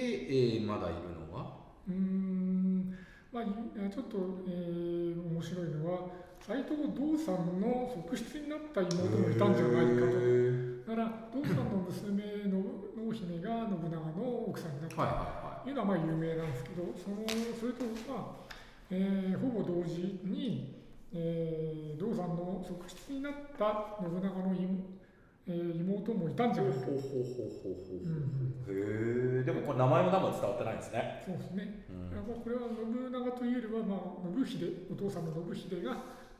[0.58, 1.56] ーまだいるのは？
[1.88, 2.94] うーん、
[3.32, 6.08] まあ、いちょっと、えー面白いのは
[6.40, 10.16] 斎藤道さんの側室になった妹もいたんじゃないかと。
[10.90, 12.60] だから道さんの娘の
[12.96, 14.96] 濃姫が信長の奥さんになった。
[15.62, 17.16] というのはまあ有名なんですけどその
[17.60, 18.54] それとまあ、
[18.90, 24.99] えーほぼ同時に、えー、道さんの側室になった信長の妹,、
[25.48, 28.04] えー、妹もいたんじゃないかほうほうほうほう。
[28.66, 31.24] ほう、へえでもこれ名前も何も伝わってないんですね。
[31.26, 35.96] そうですね、うん、まあ、これは信長というよりは、まあ、信秀お父さんの信秀が、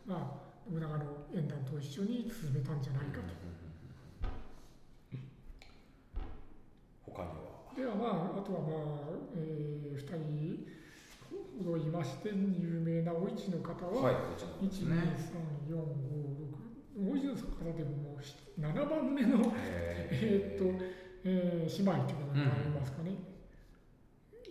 [0.06, 3.48] まあ、信長の縁談と一緒に進めたんじゃないかと、う
[5.16, 6.20] ん、
[7.06, 7.50] 他には？
[7.76, 10.66] ではまああとはまあ、えー、2人
[11.64, 14.92] ほどいまして有名なお市の方は、はい、1 2 3
[15.70, 15.80] 4 5
[16.54, 16.60] 6
[17.00, 19.52] 大泉さんからでももう7番目の
[20.10, 20.64] えっと、
[21.24, 23.12] えー、姉妹ということになりますかね、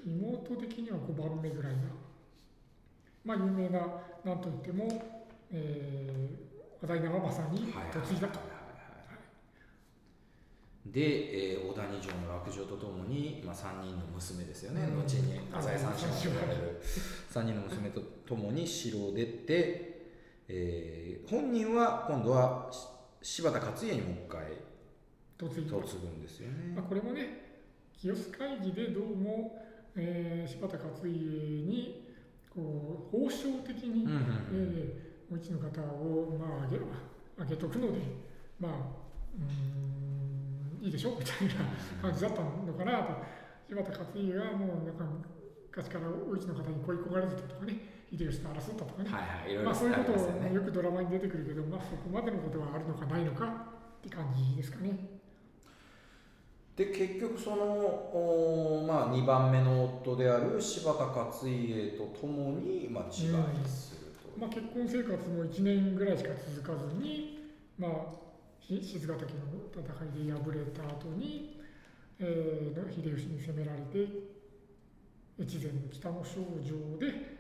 [0.06, 1.80] うん、妹的には5番目ぐらいな
[3.24, 3.80] まあ有名な
[4.26, 4.88] 何といっても、
[5.52, 8.40] えー、話題長政に嫁いだと。
[10.86, 16.82] で、えー、小谷城の落城とともに、まあ、3人の娘ですよね、うん、後に浅井三姉妹と言れる
[17.32, 19.89] 3人の娘とともに城を出て
[20.50, 22.88] えー本人は今度はし
[23.22, 24.42] 柴田勝家にもう一回
[26.00, 26.74] ぐんですよね。
[26.76, 26.84] まあ、。
[26.84, 27.60] これもね
[27.94, 29.64] 清須会議でどうも、
[29.96, 32.10] えー柴田勝家に
[32.50, 34.26] こう報奨的に、うんうんうん。
[34.54, 36.80] えーお市の方を、まあ、あげ
[37.38, 38.00] あげとくので
[38.60, 38.72] まあ
[39.38, 41.54] うーんいいでしょみたいな
[42.02, 43.14] 感じだったのかなと。
[43.70, 45.06] 柴田勝家がもうなんか
[45.70, 55.20] 昔からお市の方に恋焦がれてたとかね秀吉と争ったとかね、はいはい、いろいろまあ、そういうことありますよくドラマに出てくるけど、まあ、そこまでのことはあるのかないのかって感じですかね。
[56.76, 67.92] で結局その、おーまあ、2番目の夫である柴田勝家とともに、まあ、自害するという、まあ、結婚生活も1年ぐらいしか続かずに、まあ、
[68.60, 69.30] ひ静ヶ岳の
[69.76, 69.84] 戦
[70.24, 71.60] いで敗れた後に、
[72.18, 74.08] えー、秀吉に攻められて
[75.42, 77.39] 越前の北の少女で、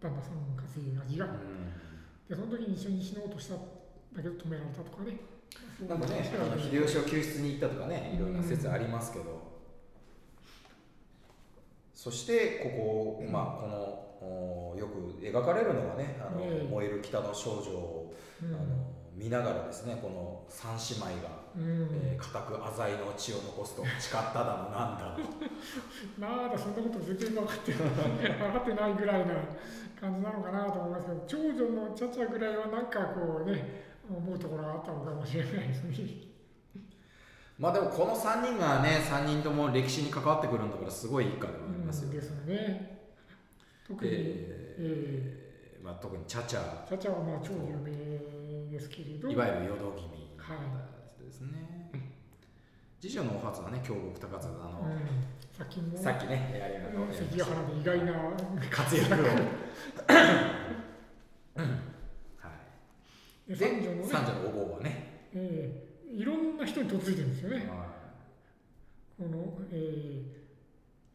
[0.00, 1.36] 旦那さん勝家が自害うん。
[2.28, 5.18] でその時に一緒に死のうとしたんだけど止められたとかね。
[5.88, 6.22] なんかね、
[6.58, 9.50] 秀吉を救出に行ったとかね、いろんな説ありますけど、
[11.94, 16.68] そしてここ、まあ、このおよく描かれるのがね、あのええ。
[16.70, 25.18] 燃える北の少女あの見ながらですね、この三姉妹が、うんえー固く浅井の血を残すと誓っただのなんだの。
[26.18, 29.34] まだそんなこと全然分かって分 かってないぐらいな
[30.00, 35.96] 感じなのかなと思いますけど長女のチャチャぐらいはなんかこうね思うところがあったのかもしれないですね。
[37.58, 42.14] まあでもこの3人がね、3人とも歴史に関わってくるんだから、すごい一家ではありますよね。
[42.14, 43.00] ですよね。
[43.86, 48.39] 特に、ええーまあ、特にチャチャ、ー、チャチャはまあ超有名
[48.70, 49.84] ですけれど、いわゆる淀君
[50.38, 50.54] は
[51.20, 51.90] いですね。
[53.00, 54.98] 次女のお初はね、京極高津あの、うん、
[55.56, 58.12] さっきもさっきね、やりあのうん関ヶ原で意外な
[58.70, 59.16] 活躍を。
[62.36, 62.48] は
[63.48, 63.56] い。
[63.56, 65.28] 三女のね、三女のお坊はね。
[65.34, 67.68] えーいろんな人に嫁いでるんですよね。
[67.70, 67.86] は
[69.16, 70.39] この、えー、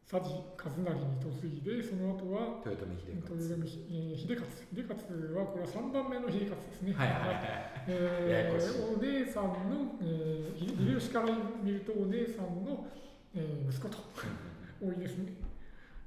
[0.06, 3.58] 佐治和成に嫁いで、その後は、い豊臣秀豊勝。
[3.66, 4.46] 臣えー秀勝。
[4.70, 6.94] 秀勝は、これは3番目の秀勝ですね。
[6.94, 7.42] はいはいはい。
[7.88, 12.86] えーお姉さんの、えー、ひ秀吉から見るとお姉さんの、
[13.34, 13.98] えー息子と
[14.80, 15.34] 多いですね。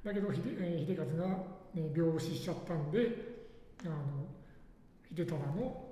[0.03, 1.27] だけど秀,、えー秀勝が、
[1.75, 2.99] ね、病死しちゃったんで、
[3.83, 4.27] あの
[5.13, 5.89] 秀忠の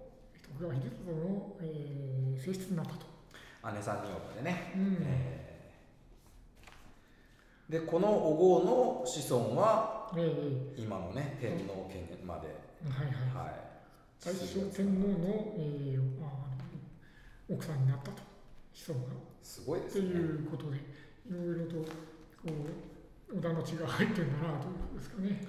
[0.55, 3.05] 徳川秀忠の、えー、正室になったと。
[3.73, 4.71] 姉さんにおでね。
[4.77, 5.46] うんえー
[7.69, 12.47] で、このお坊の子孫は、えー今のね、天皇家まで。
[12.89, 13.47] はいはい。
[13.47, 13.55] はい。
[14.23, 16.27] 大正天皇の、えー
[17.49, 18.21] 奥さんになったと
[18.73, 19.13] 子孫が。
[19.41, 20.07] すごいでってすね。
[20.09, 20.81] いうことで、い
[21.31, 21.83] ろいろとこ
[23.31, 25.47] う織田の血が入ってるんだなということですかね。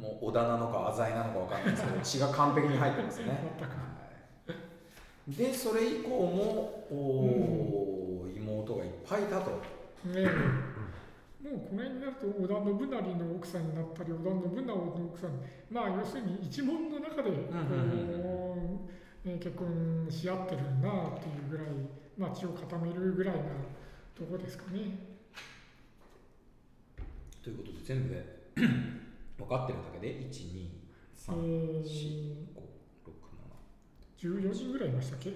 [0.00, 3.24] もう織田なのか浅井なのかわかんないですけど、血が完璧に入ってますね。
[3.58, 3.76] 全くは
[5.28, 9.50] いで、それ以降も、おー妹がいっぱいいたと。
[9.50, 9.58] ね
[10.18, 10.28] え
[11.46, 15.30] もうこの辺になると織田信成の奥さんになったり織田信長の奥さん
[15.70, 17.30] まあ要するに一門の中で
[19.38, 21.66] 結婚し合ってるなっていうぐらい、
[22.18, 23.42] まあ、血を固めるぐらいな
[24.14, 24.80] とこですかね。
[27.42, 28.24] ということで、全部で
[29.38, 30.68] 分かってるだけで、1、2、
[31.14, 33.12] 3、4、5、6、
[34.18, 35.34] えー、14人ぐらいいましたっけ？7、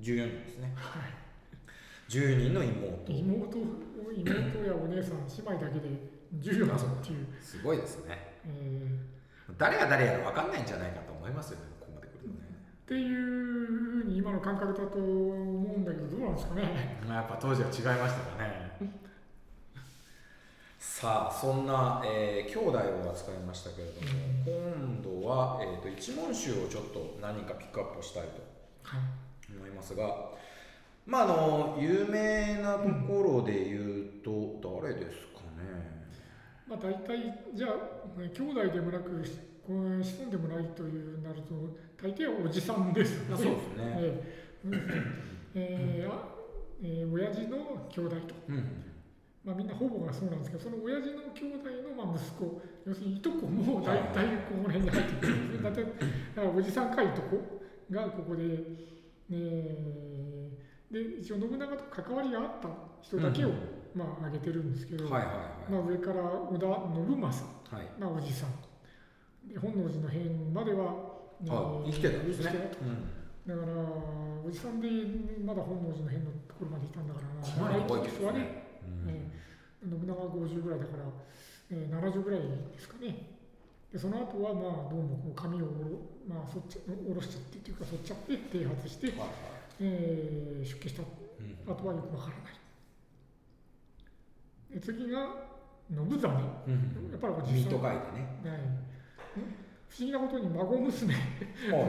[0.00, 0.72] 14人ですね。
[0.74, 1.25] はい
[2.08, 3.12] 10人の妹。
[3.12, 3.58] 妹
[4.16, 5.88] 妹やお姉さん姉妹だけで
[6.40, 8.40] 14人っていう、すごいですね。
[8.46, 9.16] えー
[9.58, 12.34] 誰が誰やら分かんないんじゃないかと思いますよね、ここまで来るとね。
[12.84, 16.98] っていうふうに今の感覚だと思うんだけどどうなんですかね。
[17.06, 18.66] まあやっぱ当時は違いましたかね。
[20.78, 24.08] さあそんな、えー、兄弟を扱いましたけれども、
[24.44, 28.42] 今度は、えーと、一問集をちょっと何かピックアップしたいと
[29.54, 30.12] 思いますが、はい、
[31.06, 36.10] まああの有名なところで言うと、誰ですかね、
[36.66, 37.70] まあ、大体じゃあ
[38.16, 39.24] 兄弟でもなく
[39.66, 41.54] 子孫でもないというなると
[41.96, 43.36] 大抵はおじさんですね。
[43.36, 44.72] そうですね、えー
[45.54, 46.36] えー
[46.82, 48.34] えー、親父の兄弟と。
[48.48, 48.82] うん。
[49.44, 52.60] まあ、みんなほぼがそうなんですけどその親父の兄弟のまあ息子。
[52.84, 55.70] 要するにいとこも大体ここら辺に入ってくるんですね。
[56.34, 58.42] だからおじさんかいとこがここで、
[59.30, 60.45] えー、
[60.90, 62.68] で一応信長と関わりがあった
[63.02, 63.50] 人だけを、
[63.94, 67.44] まあ、挙げてるんですけど、まあ、上から織田信正
[68.00, 68.50] がおじさん、
[69.48, 70.92] で本能寺の変までは、
[71.40, 71.50] ね、
[71.86, 72.70] 生きてたんですね。
[73.46, 73.66] だから
[74.44, 74.88] おじさんで
[75.44, 77.26] まだ本能寺の変のところまでいたんだから
[77.68, 78.66] 長い人はね
[79.06, 81.04] えー、信長は50ぐらいだから、
[81.70, 83.36] えー、70ぐらいですかね。
[83.92, 85.66] でその後はまあどうもこう髪を
[86.28, 89.28] まあ、そっち下ろしちゃってっていうかそっちゃって剃髪して、はいはい、
[89.80, 92.56] えー、出家した、うん、あとはよくわからない。
[94.74, 95.28] で次が
[95.88, 97.70] 信真、うん、やっぱりおじさん。
[97.70, 98.40] と書いてね。
[98.44, 98.60] はい。
[99.88, 101.14] 不思議なことに孫娘。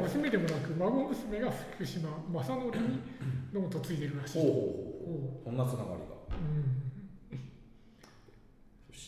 [0.04, 3.02] 娘でもなく孫娘が福島正則に
[3.52, 4.42] どうも嫁いでるらしい。
[4.42, 5.44] ほうほうほう。
[5.46, 5.98] そんなつながりが。
[6.38, 6.78] うん。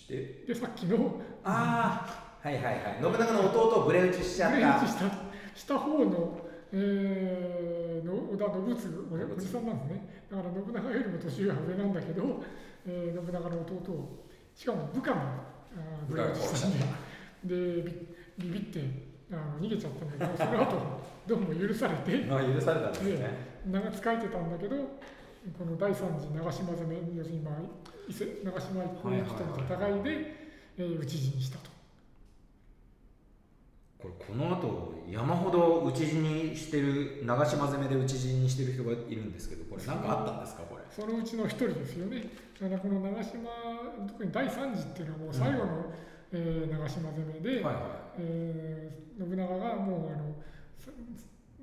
[0.10, 1.22] ででさっきの。
[1.44, 2.08] あ
[2.42, 3.00] あはいはいはい。
[3.02, 4.56] 信長の弟をブレ打ちしちゃった。
[4.58, 5.30] ブレ打ちした。
[5.56, 10.26] した方のえー、の織田信次おじさんなんですね。
[10.30, 12.44] だから信長よりも年上は上なんだけど、
[12.86, 15.22] えー、信長の弟をしかも部下も
[16.08, 16.86] ブレ打ちしたんで
[17.46, 17.84] で
[18.38, 18.84] ビビって
[19.32, 20.78] あの逃げちゃったんだけど その後
[21.28, 23.50] どうも許されてあ許されたんですね。
[23.66, 24.76] 長使えてたんだけど
[25.58, 27.52] この第三次長島攻め要するに今
[28.08, 30.36] 伊勢長島一向一との戦いで、
[30.78, 31.79] えー、討ち死にしたと。
[34.02, 40.64] これこの後山ほど討ち死にしてる長島攻めで討ち死にしてる人がいるんですけどこれ何かあったんですか？
[40.64, 40.84] これ。
[40.90, 42.24] そのうちの一人ですよね。
[42.62, 43.50] だからこの長島
[44.08, 45.94] 特に第三次っていうのはもう最後の、うん、
[46.32, 47.84] えー、長島攻めで、はいはい、
[48.20, 50.36] えー、信長がもうあの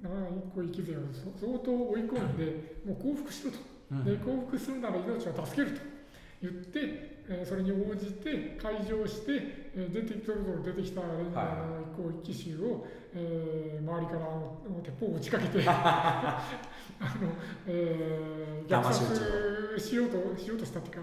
[0.02, 1.00] 長い一個生き勢を
[1.40, 2.44] 相当追い込んで、
[2.84, 3.56] もう降伏しろと、
[3.92, 5.80] うん、で降伏するなら命を助けると
[6.42, 14.20] 言って、えー、それに応じて開場して、えー、出てぞろぞろ出てきたレンジャーの一向一奇襲を、えー、周りから
[14.82, 16.56] 鉄砲を打ちかけて あ
[17.20, 17.32] の、
[17.66, 21.02] えー、虐殺しようとしようとしたっていう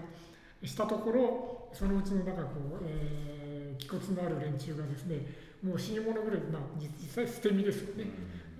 [0.62, 5.26] したところそのうちのなんかこう、えー、気骨のある連中がですね
[5.62, 8.04] もう死に物ぐらい、まあ、実際捨て身ですよね、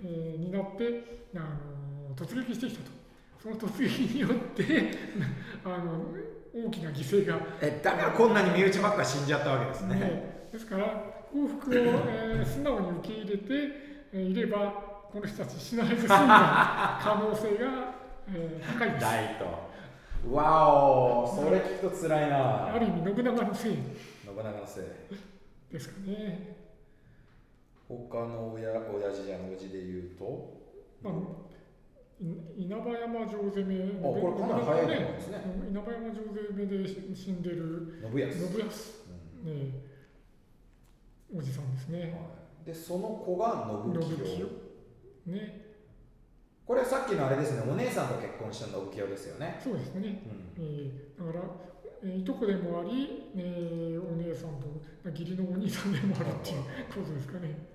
[0.03, 2.95] うん、えー、になってあの突撃してきたと。
[3.45, 4.65] その突撃によって
[5.63, 6.15] あの
[6.55, 7.37] 大きな犠牲が。
[7.61, 10.85] えだからこんなに身内ばっか死んじゃったわけですね、ね、ですから
[11.31, 13.45] 幸福を、えー、素直に受け入れて、
[14.13, 14.57] えー、いれば
[15.11, 17.95] この人たち死なず済んだ可能性が、
[18.29, 19.01] えー、高いです。
[19.01, 19.65] 大と。
[20.33, 22.73] わおそれ聞くとつらいな。
[22.73, 23.71] ある意味信長のせい。
[23.73, 23.81] 信
[24.25, 25.73] 長のせい。
[25.73, 26.55] ですかね。
[27.87, 30.53] 他の親親父やの字で言うと、
[31.03, 31.13] まあ、
[32.21, 34.31] 稲葉山城攻めね稲葉
[35.91, 38.47] 山城攻めで死んでる信康。
[38.47, 38.93] 信康、
[39.45, 39.81] うん、ね
[41.35, 42.05] おじさんですね、は
[42.63, 44.47] い、でその子が信清。
[45.25, 45.65] ね。
[46.65, 49.59] これさっきのあれですねお姉さんと結婚した信清ですよね。
[49.61, 50.21] そうですね、
[50.57, 51.43] うん、えー、だから
[52.03, 54.67] えー、いとこでもあり、えー、お姉さんと
[55.09, 57.74] 義理のお兄さんでもあるっていうことですかね。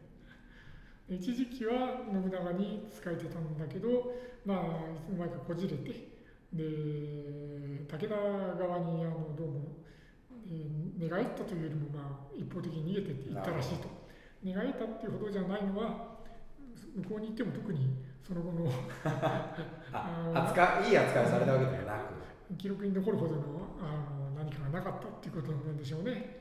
[1.11, 4.59] 一時期は信長に仕えてたんだけど、まあ、
[4.95, 5.91] いつの間にかこじれて、
[6.53, 9.61] で、武田側にあのどうも、
[10.47, 13.89] えー、寝返ったというよりも、まあ、一方的に逃げてって言ったらしいと。
[14.43, 16.21] 寝返ったっていうほどじゃないのは、
[16.97, 17.97] 向こうに行っても特に
[18.27, 18.71] その後の
[20.35, 23.43] 扱いい扱いされたわけではなく記録に残るほどの
[23.81, 26.40] あの何かがなかったっていうことなんでしょうね。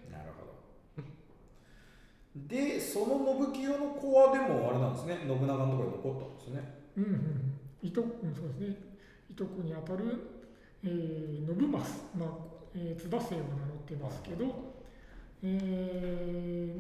[2.36, 5.20] でその信清の子はでもあれなんですね。
[5.28, 6.82] 信長のところに残ったんですね。
[6.98, 8.76] うんうんいと、うん、そうですね。
[9.32, 10.20] いとこにあたる、
[10.84, 11.80] えー、信正、
[12.18, 12.30] まあ
[12.76, 14.54] えー、津田姓を名乗ってますけど、はい、
[15.44, 16.76] え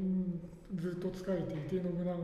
[0.75, 2.19] ー、ずっと仕えていて信長が、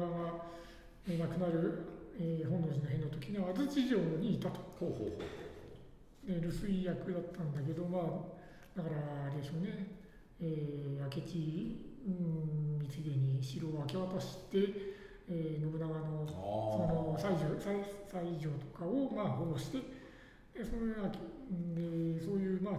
[1.08, 1.84] えー、亡くなる、
[2.20, 4.60] えー、本能寺の変の時には安土城にいたと。
[4.80, 5.46] ほうほうほう
[6.26, 8.02] で留守居役だったんだけどまあ
[8.76, 9.88] だからあれでしょうね、
[10.42, 14.58] えー、明智うん光秀に城を明け渡して、
[15.30, 17.66] えー、信長のその西条西
[18.08, 19.80] 西条とかをまあ保護して
[20.54, 21.10] でその
[21.74, 22.76] でそういうまあ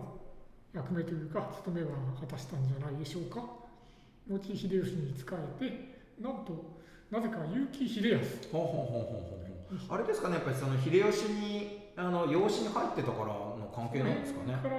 [0.72, 3.42] 役目というか務めは果たしたんじゃないでしょうか。
[4.28, 6.76] 後秀吉に仕えてなんと
[7.10, 7.38] なぜか
[7.72, 8.48] 結城秀康。
[8.52, 9.94] ほうほうほうほうほう。
[9.94, 14.52] あれですかねやっぱりその秀吉にあの養子に入ってたからの関係なんですかね。
[14.52, 14.76] だから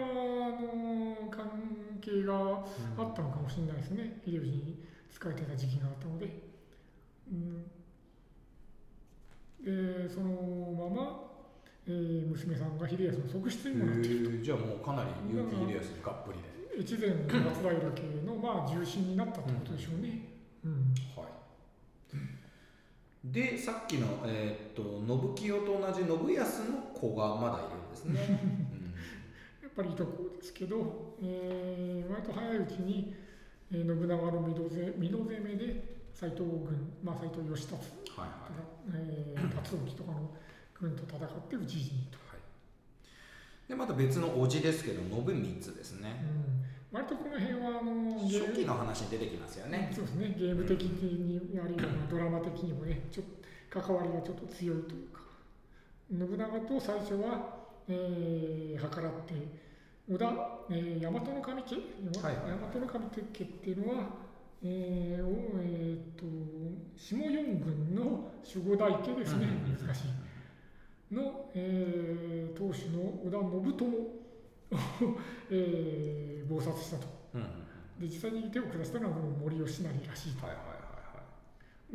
[1.97, 6.43] 関係があったのかもしれないですね、秀吉に仕えてた時期があったので、
[7.31, 7.63] うん、
[10.07, 10.29] でその
[10.89, 11.23] まま、
[11.87, 16.57] えー娘さんが秀康の側室にもなっているへえじゃあもうかなり結城秀康にがっぷりで。
[16.79, 17.79] 越前松平家
[18.23, 20.21] のまあ重心になったということでしょうね。
[20.63, 20.93] うん。
[21.15, 21.37] はい。
[23.25, 25.01] でさっきの、えーっと
[25.35, 28.39] 信清と同じ信康の子がまだいるんですね、
[29.77, 33.13] ぱりいとこですけど、えー割と早いうちに、
[33.71, 39.05] えー信長の身の攻身の攻めで斎藤軍、まあ、斎藤義達とか、はいはい。
[39.05, 40.31] えー辰興とかの
[40.79, 43.69] 軍と戦って討ち死にと、はい。
[43.69, 45.43] でまた別の叔父ですけど信光
[45.75, 49.91] ですうね、ん、割とこの辺はあの初期の話に出てきますよね。
[49.93, 50.35] そうですね。
[50.39, 53.25] ゲーム的にあるいはまあドラマ的にもねちょっ
[53.69, 55.21] と関わりがちょっと強いというか。
[56.09, 57.56] 信長と最初は、
[57.89, 59.33] えー計らって
[60.09, 60.25] 織田、
[60.69, 62.45] えー、大和の神家、はいはい。
[62.73, 64.09] 大和の神家っていうのは、
[64.63, 66.25] えーおえーと
[66.95, 70.05] 下四軍の守護大家ですね、うん難し
[71.11, 71.13] い。
[71.13, 74.27] の、えー当主の織田信友を、
[75.51, 77.07] えー謀殺したと。
[77.35, 77.47] うんうん
[77.99, 80.45] で実際に手を下したのはこの森吉成らしいと。
[80.45, 80.77] はいはいはい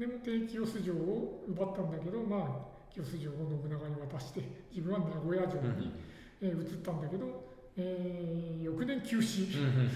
[0.00, 5.92] でも定清洲城を奪ったんだけど、まあ、清洲城を信長に渡して、自分は名古屋城はいに、
[6.42, 9.60] えー移ったんだけど、えー翌年急死、うん。
[9.60, 9.88] うんうんうんうん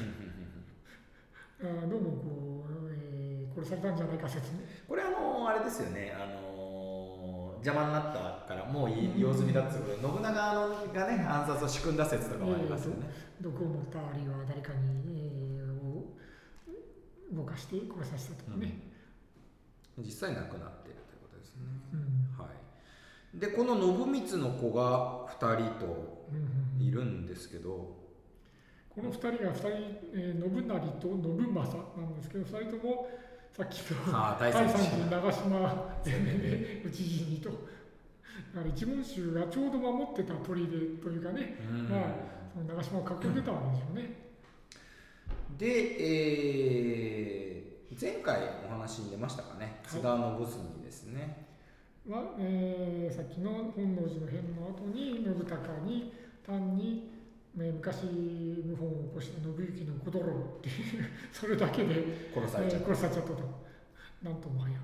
[1.58, 4.60] あーどうもこう、えー殺されたんじゃないか説ね。
[4.86, 6.12] これあのあれですよね。
[6.14, 14.78] あの邪魔になったからもういい用済みだっつうことで信長のがね暗殺を仕組んだ説とかもありますよね、毒を持ったあるいは誰かに、
[15.08, 16.14] えーを
[17.34, 18.78] 動かして殺させたとかね。
[19.98, 22.00] 実際亡くなっているということですね、うん。
[22.00, 22.10] はい、
[23.38, 26.36] でこの信光の子が2人とうん
[26.80, 27.96] うんいるんですけど、
[28.94, 29.68] この2人が2人、
[30.14, 33.08] えー信成と信正なんですけど、2人とも
[33.56, 35.96] さっきのああ第第三三次次長島
[36.84, 37.50] 討ち死にと。
[37.50, 37.60] だか
[38.60, 41.88] ら一文衆がちょうど守ってた砦というかね、うん。
[41.88, 42.00] まあ
[42.52, 44.10] その長島を囲んでたわけでしょうね。
[45.58, 47.66] で、えー
[47.98, 49.64] 前回お話に出ましたかね。
[49.64, 51.26] はい津田信澄ですね、は、
[52.38, 56.12] えーさっきの本能寺の変の後に信孝に
[56.46, 57.10] 単に、
[57.58, 60.74] えー昔謀反を起こした信行の子泥っていう
[61.32, 63.66] それだけで、殺されちゃった、えー殺されちゃったと。
[64.22, 64.78] なんともはや。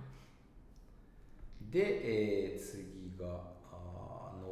[1.71, 3.27] で、えー次が
[3.71, 4.43] あー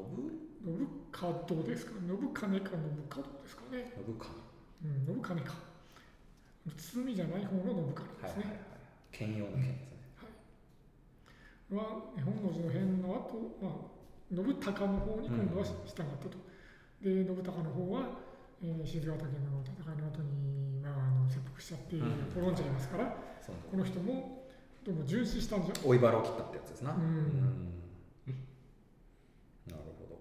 [0.62, 0.87] 信？
[1.12, 1.93] 信門ですか？
[1.99, 2.91] 信金か信門
[3.43, 3.93] ですかね。
[4.07, 4.27] 信か
[4.85, 5.55] うん、信金か。
[6.77, 8.45] 包みじゃない方の信金はいですね。
[8.45, 8.61] はいはい
[9.11, 10.00] 兼用の兼ですね、
[11.77, 13.73] は本能寺の変の後、まあ
[14.33, 16.39] 信孝の方に今度は従ったと。
[17.03, 18.03] で信孝の方は、
[18.62, 22.31] えー、静ヶ岳の戦いの後に、まあ、あの切腹しちゃってうん。
[22.35, 23.16] 滅んじゃいますから、
[23.71, 24.45] この人も
[24.85, 25.75] どうも殉死したんじゃ。
[25.85, 27.73] 追い腹を切ったってやつですな、うん。
[29.66, 30.21] なるほど。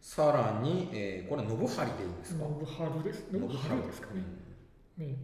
[0.00, 2.44] さらに、えーこれ信張でいいんですか？
[2.44, 3.26] 信春です。
[3.30, 4.08] 信春ですか？
[4.14, 4.22] ね。
[4.98, 5.16] ね。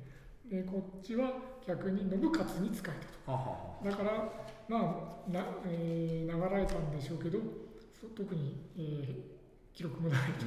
[0.51, 1.33] でこっちは
[1.69, 3.33] 逆に信勝に仕えたと。
[3.33, 4.33] はははだから、
[4.69, 4.79] ま
[5.29, 7.39] あなえー流れたんでしょうけど、
[8.01, 9.39] そ特に、えー
[9.77, 10.47] 記録もないと。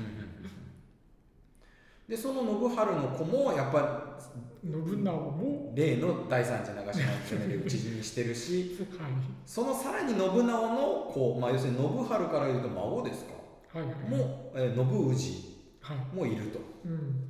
[2.08, 4.18] でその信春の子もやっぱ
[4.62, 9.12] 信長も、り例の第三次長島の攻めで討ち死にしてるし はい、
[9.46, 10.36] そのさらに信長
[10.74, 13.24] の子、まあ、要するに信春から言うと孫です
[13.72, 13.80] か？
[13.80, 14.10] はい、はい。
[14.10, 16.16] も、えー信氏はい。
[16.16, 17.21] もいるとうん。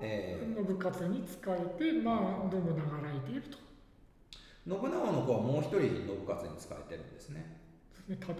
[0.00, 3.58] これは、え信勝に仕えて、まあ、どうも流れていると。
[3.58, 7.58] ー信長の子はもう一人信勝に仕えてるんですね。
[7.92, 8.16] ですね。
[8.20, 8.34] ただ、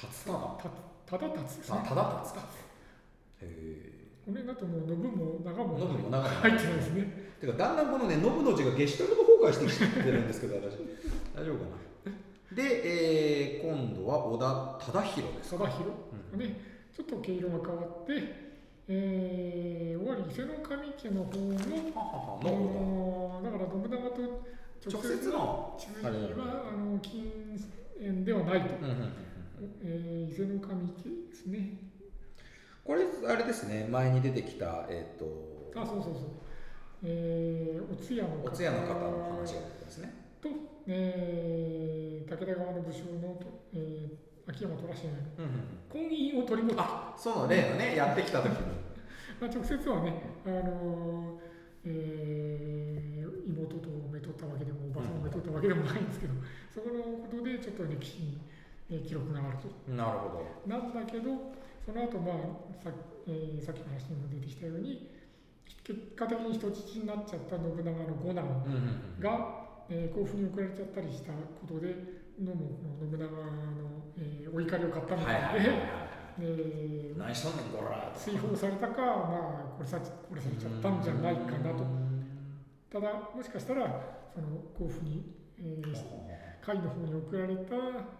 [0.00, 0.32] 達忠
[0.62, 1.78] た、ただ立つですね。
[1.82, 2.46] あ忠達か
[3.42, 3.90] へ
[4.24, 7.34] これだともう信も長も信も長も入ってないですね。
[7.42, 10.78] えてかだんだんこのね信の字がゲシュタルト崩壊してきてるんですけど私。
[11.34, 11.84] 大丈夫かな。
[12.56, 15.90] で、えー今度は織田忠宏です貞弘
[16.32, 16.38] うん。
[16.38, 16.60] ね、
[16.94, 18.53] ちょっと毛色が変わって、
[18.86, 21.54] えー、終わり伊勢の神家の方の、
[23.42, 24.44] だから信長と
[24.90, 27.32] 直接の地図にはあの近
[28.00, 29.12] 縁ではないと、うん
[29.82, 30.94] えー、伊勢の神家
[31.30, 31.78] ですね。
[32.84, 33.88] これあれですね。
[33.90, 35.72] 前に出てきたえっ、と。
[35.80, 36.24] あ、そうそうそう。
[37.02, 39.54] えー、お通夜のお通夜の方の話が出て
[39.86, 40.12] ますね。
[40.42, 40.50] と、
[40.86, 43.40] えー、武田側の武将の、
[43.72, 44.10] えー、
[44.46, 46.08] 秋山虎信うんうんうん。
[46.08, 46.82] 婚姻を取り持った。
[46.82, 47.96] あその例のね。
[47.96, 48.58] やってきた時に
[49.40, 50.12] まあ、直接はね、
[50.46, 51.38] あの
[51.84, 56.34] えー、妹とめとったわけでもおばさんをめとったわけでもないんですけど、
[56.72, 58.38] そこのことでちょっと歴史に、
[58.90, 59.92] えー、記録があると。
[59.92, 60.70] なるほど。
[60.70, 62.90] なんだけどその後、まあさ,、
[63.26, 65.10] えー、さっきの話にも出てきたように
[65.82, 69.20] 結果的に人質になっちゃった信長の五男うんうんうん。
[69.20, 73.32] が、えー、甲府に送られちゃったりしたことでのも信長の、
[74.18, 75.66] えーお怒りを買ったのはいかはいはい
[76.38, 79.98] で、何しとんねんこら追放されたか、まあ、殺さ
[80.30, 81.84] 殺されちゃったんじゃないかなと。
[82.90, 84.00] ただ、もしかしたら、
[84.34, 84.46] その
[84.78, 85.92] 甲府に、えー、
[86.64, 87.74] 甲斐の方に送られた、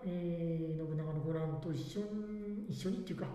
[0.05, 3.27] えー信長のご覧と一緒に、一緒にっていうか、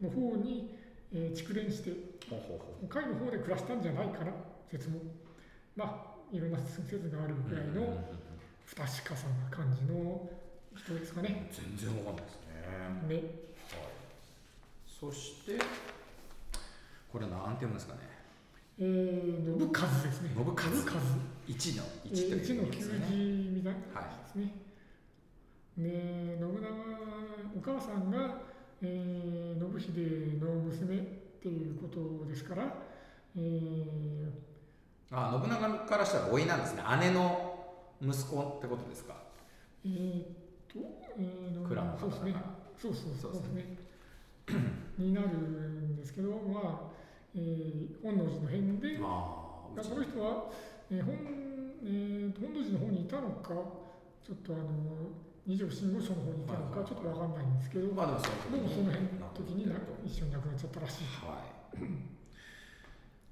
[0.00, 0.76] の方に、
[1.12, 1.90] えー蓄電して、
[2.30, 4.32] ほうほうほう甲斐の方で暮らしたんじゃないかな、
[4.70, 4.98] 説も。
[5.76, 8.02] まあ、いろんな説があるぐらいうんうんうんの
[8.66, 10.28] 不確かさな感じの
[10.76, 11.48] 人ですかね。
[11.52, 12.34] 全然わかんないです
[13.08, 13.08] ね。
[13.08, 13.14] ね。
[13.14, 13.24] はい、
[14.86, 15.58] そして
[17.12, 18.00] これなんて読むんですかね。
[18.76, 20.30] えー、信和ですね。
[20.34, 20.60] 信和。
[20.60, 21.34] 信和。
[21.46, 23.06] 一のえ一とー、一の旧いう意味ですね。
[23.08, 24.52] 字みたいなはいですね。
[25.78, 26.68] で、信長、
[27.56, 28.38] お母さんが、
[28.82, 31.00] えー、信秀の娘っ
[31.40, 32.74] ていうことですから、
[33.36, 34.30] えー、
[35.12, 36.82] あ信長からしたら甥なんですね。
[37.00, 37.53] 姉の
[38.06, 39.14] 息子ってことですか？
[39.84, 40.24] えー、っ
[40.68, 40.78] と、
[41.18, 42.64] えー、蔵の方だか。
[42.76, 43.76] そうそうそうでそうですすね。
[44.98, 46.92] になるんですけど、まあ、
[47.34, 49.06] えー、本能寺の変で、ああ
[49.72, 50.50] この人は、
[50.90, 51.14] えー本
[51.82, 53.54] えー、本能寺の方にいたのか、
[54.22, 54.64] ちょっとあの
[55.46, 59.64] 二条信吾所の方にいたのか、ちょっとわかんないんですけど、まあでもそのでもその辺の時に
[60.04, 61.04] 一緒に亡くなっちゃったらしい。
[61.24, 62.13] はい。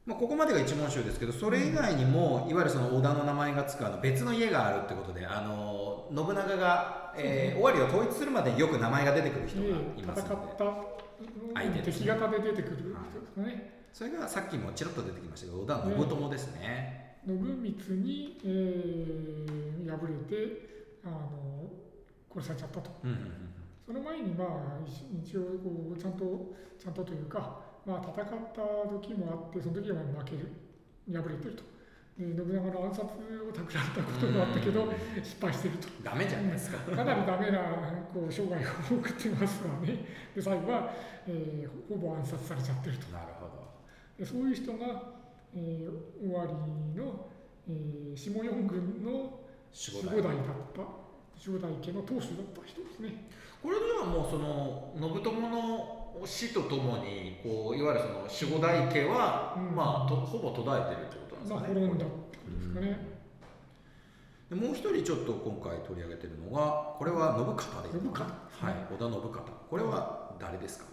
[0.04, 10.34] まあ、ここまでが一問集ですけどそれ以外にもいわゆるその織田の名前がつくあの別の家があるってことであの信長が、えー尾張を統一するまでによく名前が出てくる人がいでますので。
[10.34, 10.64] 戦った
[11.54, 12.88] 相手敵方で出てくる人
[13.20, 13.84] ですかね。
[13.92, 17.18] それがさっきもちらっと出てきましたけど織田信友ですね。
[17.24, 21.70] 信光に、えー敗れてあの
[22.34, 22.90] 殺されちゃったと。
[23.04, 23.52] うんうんうん
[23.84, 24.48] その前にまあ
[24.86, 30.52] 一一応こうちゃんとちゃんとというか、まあ、戦った時もあってその時は負ける
[31.12, 31.62] 敗れてると。
[32.18, 35.88] で信長の暗殺を企んだこともあったけどうん失敗してると。
[36.04, 36.78] ダメじゃないですか。
[36.94, 37.58] かなりダメな
[38.12, 38.56] こう生涯
[38.94, 40.04] を送ってますわね。
[40.34, 40.92] で最後は、
[41.26, 43.10] えーほぼ暗殺されちゃってると。
[43.10, 43.52] なるほど。
[44.18, 45.02] でそういう人が、
[45.56, 46.46] えー、尾張
[46.94, 47.30] の、
[47.68, 49.10] えー下四軍の
[49.72, 50.44] 守護代だっ
[50.76, 50.82] た
[51.48, 53.26] 守護代家の当主だった人ですね。
[53.62, 58.08] これではもうその信友の死とともにこういわゆるそ
[58.46, 59.74] の守護代家は、うん。
[59.76, 61.86] まあとほぼ途絶えてるってことまあなんですかね。
[61.86, 63.12] 滅んだってことですかね。
[64.50, 68.74] でもう一人ちょっと今回取り上げてるのがこれは信方でいいのはい。
[68.90, 69.30] 織田信方。
[69.70, 70.84] これは誰ですか、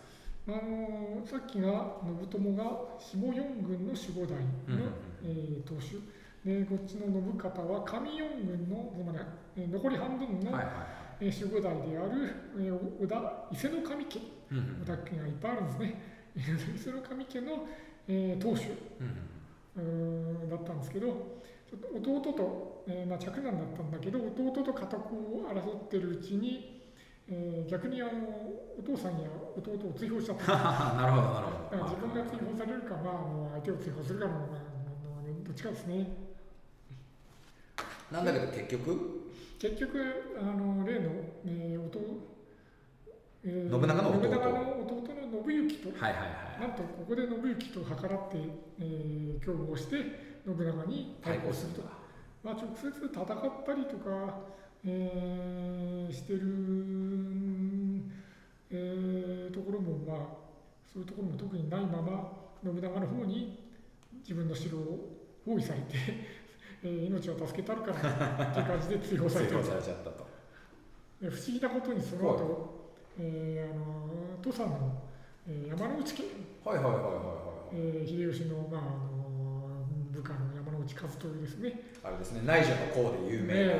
[0.48, 2.64] あのーさっきが信友が
[2.98, 4.90] 下四軍の守護代の、
[5.24, 6.00] えー当主。
[6.46, 9.20] でこっちの信方は上四軍のつまり、
[9.58, 10.74] えー残り半分の、はいはい
[11.20, 14.20] えー守護代である、えー織田伊勢の神家。
[14.20, 16.02] うんうん織田家がいっぱいあるんですね。
[16.76, 17.68] 伊勢の神家の、
[18.08, 18.70] えー当主
[20.50, 21.08] だったんですけど
[21.70, 26.82] ちょっと弟と、えーまあ、嫡男だったんだけど弟と家督を争ってるうちに、
[27.30, 28.12] えー逆にあの
[28.78, 30.46] お父さんや弟を追放しちゃった。
[30.98, 34.48] なるほどなるほどだから自分が追放されるか、まあ、もう相手を追放するかの、まあ、
[35.46, 36.08] どっちかですね。
[38.12, 39.20] なんだけど結局？
[39.60, 40.00] 結局、
[40.40, 41.12] あの例の、
[41.46, 42.00] えー弟
[43.46, 44.22] えー信長の弟。
[44.22, 46.28] 信長の弟の信行と、はいはいは
[46.58, 46.62] い。
[46.62, 48.38] なんとここで信行と計らって、
[48.80, 49.96] えー、競合して
[50.46, 51.84] 信長に対抗すると。
[52.44, 53.28] まあ、直接戦っ
[53.66, 54.40] たりとか、
[54.86, 56.40] えーしてる、
[58.72, 60.18] えーところも、まあ、
[60.92, 62.32] そういうところも特にないまま
[62.64, 63.60] 信長の方に
[64.22, 65.96] 自分の城を包囲されて、
[66.84, 72.79] えー命を助けたるからっていう感じで追放されて 不思議なことにその後、
[73.20, 75.04] えーあの土佐の、
[75.48, 77.10] えー山之内家、はいはいはいはいは
[77.74, 77.76] い。
[77.76, 79.80] えー秀吉の,、まあ、あの
[80.12, 81.82] 部下の山之内和豊ですね。
[82.04, 82.42] あれですね。
[82.46, 83.80] 内助の功で有名な、え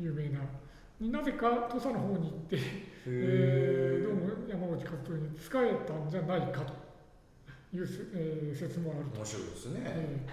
[0.00, 0.40] え有名な。
[1.00, 2.60] になぜか土佐の方に行って、へ
[3.06, 6.72] えーどうーも山内和豊に仕えたんじゃないかと
[7.76, 10.24] いうせ、えー説もあると、面白いですね、え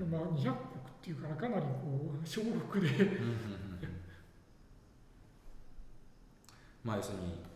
[0.00, 0.06] うん。
[0.06, 0.54] ーでまあ、200国っ
[1.02, 3.18] ていうからかなりこう小国で。
[6.84, 7.47] まあ要するに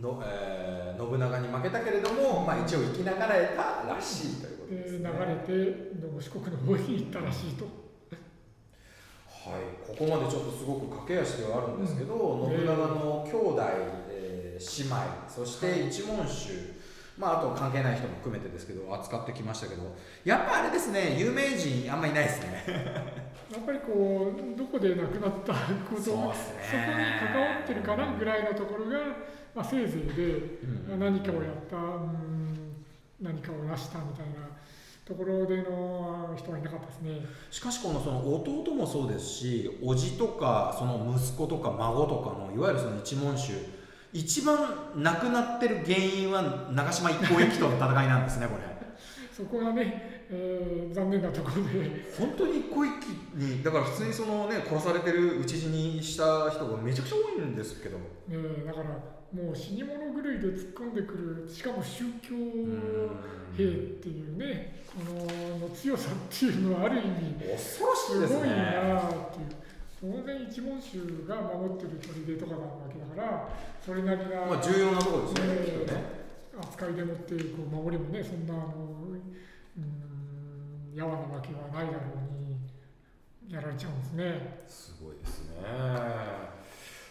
[0.00, 5.10] の、えー信長に負けたけれども、まあ、一応生きながらえたらしいということですね。
[5.10, 7.64] れてどうも四国の方に行ったらしいと。
[7.64, 12.56] はい、ここまでちょっとすごく駆け足ではあるんですけど、うん。
[12.56, 13.62] 信長の兄弟、
[14.10, 14.32] えー
[14.62, 14.96] 姉妹
[15.28, 16.72] そして一門衆
[17.18, 22.64] まあ、あと関係ない人も含めてですけど扱ってきましたけどやっぱあれですね有名人あんまりいないですね。
[23.52, 28.98] やっぱりこうどこで亡くなったことそ,、こに関わってるかなぐらいのところが、
[29.54, 30.22] まあ、せいぜいで、
[30.92, 32.84] うん、何かをやった、うん、
[33.20, 34.48] 何かを成したみたいな
[35.04, 37.20] ところでの人はいなかったですね。
[37.50, 43.52] しかしこのその弟もそうですし叔父とかその息子とか孫とかのいわゆるその一門衆
[44.12, 44.58] 一番
[44.96, 48.72] 亡くなってる原因は長島一向一揆との戦いなんですねこれ。
[49.32, 52.10] そこがね、えー、残念なところで。
[52.18, 57.98] 本当に一向一揆にだから普通にそのね殺されてる討ち死にした人がめちゃくちゃ多いんですけど、
[58.30, 58.86] えー、だから
[59.32, 61.14] もう死に物狂いで突っ込んでく
[61.46, 62.34] るしかも宗教
[63.56, 63.66] 兵っ
[64.00, 69.62] ていうねこの強さっていうのはある意味恐ろしいですごいなっていう。
[70.02, 73.48] 当然一門衆が守ってる砦とかなわけだから
[73.86, 75.54] それなりな、まあ、重要なところですね
[75.86, 76.22] ね。
[76.60, 78.72] 扱いでもってこう守りもねそんなあの
[79.78, 80.11] うん
[80.94, 84.62] やわなわけはないだろうにやられちゃうんですね。
[84.66, 85.56] すごいですね。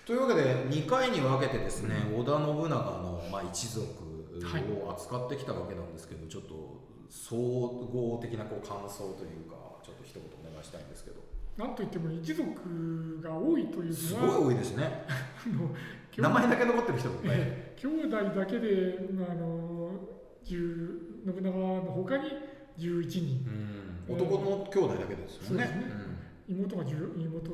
[0.05, 3.85] というわけで2回に分けてですね、うん、織田信長の、まあ、一族
[4.85, 11.21] を扱ってきたわけなんですけど、はい、ちょっと総合的なこう感想というかちょっと一言お願いしたいんですけど。
[11.57, 15.05] なんといっても一族が多いというのはすごい多いですね。
[16.17, 18.97] 名前だけ残ってる人もね兄弟だけで
[19.29, 19.91] あの
[20.43, 22.23] 信長のほかに
[22.81, 23.45] 11人、
[24.09, 25.83] うん、男の兄弟だけですよね、ね。
[26.49, 27.51] うん、妹が10妹。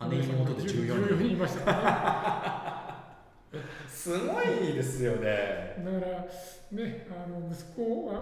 [0.00, 1.32] 姉妹で14人。
[1.32, 2.74] いましたからね。
[3.88, 5.76] すごいですよね。
[5.78, 6.24] だから
[6.72, 8.12] ねあの息子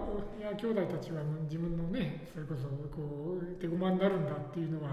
[0.41, 4.91] や兄弟たちは自分のねそれこそこう手駒になるんだっていうのは、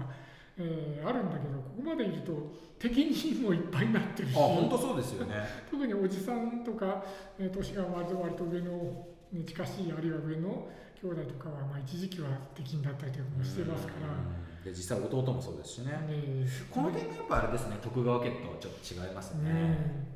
[0.57, 2.33] えー、あるんだけどここまでいると
[2.79, 4.35] 敵にもいっぱいになってるし。
[4.35, 5.35] あ本当そうですよね。
[5.69, 7.03] 特におじさんとか、
[7.39, 10.67] えー、年が割と割と上の、ね、近しいあるいは上の
[11.01, 14.41] 兄弟とかは、まあ、一時期は敵になったりとかもしてますから。
[14.63, 20.11] で実際弟もそうですしね、ねこの点がやっぱあれですね徳川家とちょっと違いますね。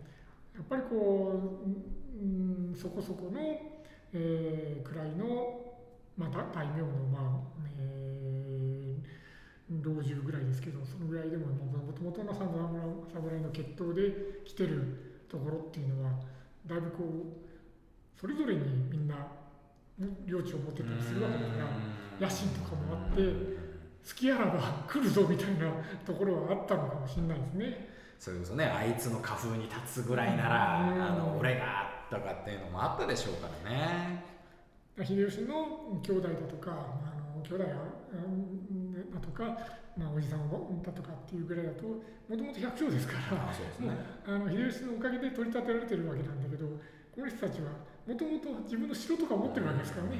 [0.54, 3.40] やっぱりこう、うん、そこそこの、
[4.14, 5.60] えー、位の、
[6.16, 16.12] まあ、大名の、まあえー、老中ぐらいですけどそのぐらいでももともとの侍の血統で来てるところっていうのは
[16.68, 18.62] だいぶこうそれぞれに
[18.92, 19.16] みんな
[20.26, 21.48] 領地を持ってたりするわけだか
[22.20, 25.72] ら野心とかもあって好きあらば来るぞみたいな
[26.06, 27.90] ところはあったのかもしれないですね。
[28.20, 34.24] それこそねあいつの花風に立つぐらいなら、あの俺がとかっていうのもあったでしょうからね。
[35.04, 36.76] 秀吉の兄弟だとかあ
[37.36, 37.66] の兄弟
[39.14, 39.44] だとか、
[39.98, 40.50] まあ、おじさん
[40.82, 47.72] だとかっていうぐらいだともともと百姓ですからね、あの秀吉のおかげで取り立てられてるわけなんだけどこの人たちは
[48.08, 50.18] もともと自分の城とか持ってるわけですからね。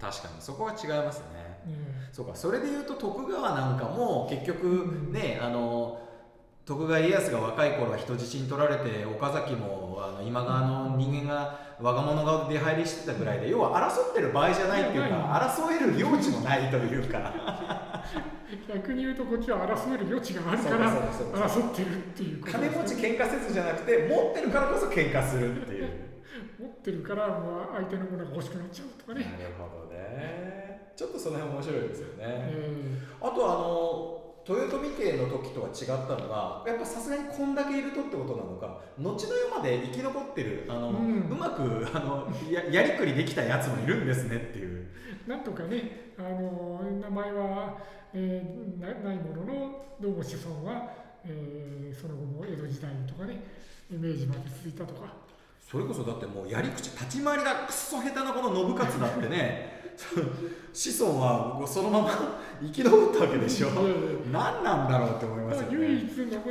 [0.00, 1.24] 確かにそこは違いますね、
[1.66, 1.74] うん、
[2.12, 6.00] そうかそれでいうと徳川なんかも結局ね、うん、あの
[6.66, 17.32] 徳川家康が若い頃は人質に取られて岡崎もあの今川の人間が我が物が出入りしてたぐらいで要は争ってる場合じゃないっていうか争える領地もないというか。
[18.68, 26.13] 逆に言うとこっちは争える余地があるから争ってるっていう金持ち喧嘩せずじゃなくて持ってるからこそ喧嘩するっていう
[26.58, 29.24] 持ってるからもう相手のものが欲しくなっちゃうとかね。
[29.38, 30.74] なるほどね。
[30.96, 41.62] ちょっとその辺面白いですよね、えー、あとあの豊臣家の時とは違ったのがやっぱさすがにこんだけいるとってことなのか後の世まで生き残ってるあの、うん、うまく
[41.92, 44.86] あのややりくりできたやつもいるんですねっていう。
[45.26, 47.78] なんとかねあの名前は、
[48.12, 50.90] えー、なないもののどうも子孫は、
[51.24, 53.42] えー、その後も江戸時代とかね
[53.90, 55.23] 明治まで続いたとか
[55.74, 59.74] それこそだってもうやり口立ち回りがクソ下手なこの信勝だってね。
[60.72, 62.10] 子孫はそのまま
[62.62, 63.70] 生き残ったわけでしょ。
[64.30, 66.46] 何なんだろうって思いますよ、ね、唯一信長の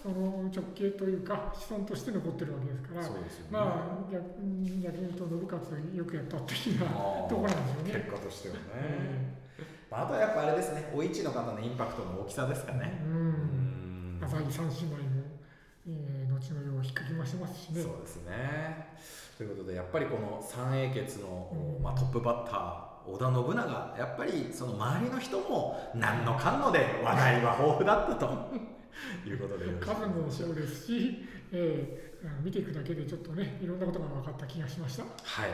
[0.00, 6.86] その直系というか子孫として残ってるわけですからそうですよ、ね、まあ逆に言うと信勝よくやった的な
[7.28, 7.92] ところなんですよね。
[7.94, 8.60] 結果としてはね、
[9.90, 10.92] まあ、あとはやっぱあれですね。
[10.94, 13.02] お市の方のインパクトの大きさですかね。
[13.04, 14.20] うん。
[14.22, 15.05] 朝木三姉妹
[16.36, 17.82] も、えー、後の世を引っかき回してますしね。
[17.82, 18.96] そうですね。
[19.36, 28.76] ということでやっぱりこの三英傑の、まあ、トップバッター織田信長やっぱりその周りの人も何のかんので話題は豊富だったと。
[29.26, 35.02] いうことで数もそうですし、えー、見ていくだけでちょっとねいろんなことが分かった気がしました。
[35.02, 35.08] は
[35.46, 35.50] い、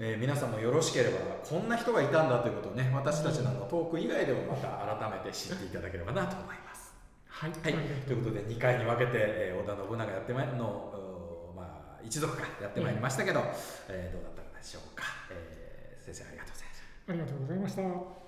[0.00, 4.68] えー、皆さんもよろしければこんな人がいたんだということをね私たちのトーク以外でもまた
[4.98, 6.69] 改めて知っていただければなと思います
[7.40, 7.72] はい、はい、
[8.06, 10.92] ということで2回に分けて、えー、織田信長やってまいの
[12.04, 13.40] 一族かやってまいりましたけど、
[13.88, 17.12] えーどうだったでしょうか、えー先生ありがとうございました。
[17.12, 18.19] ありがとうございました。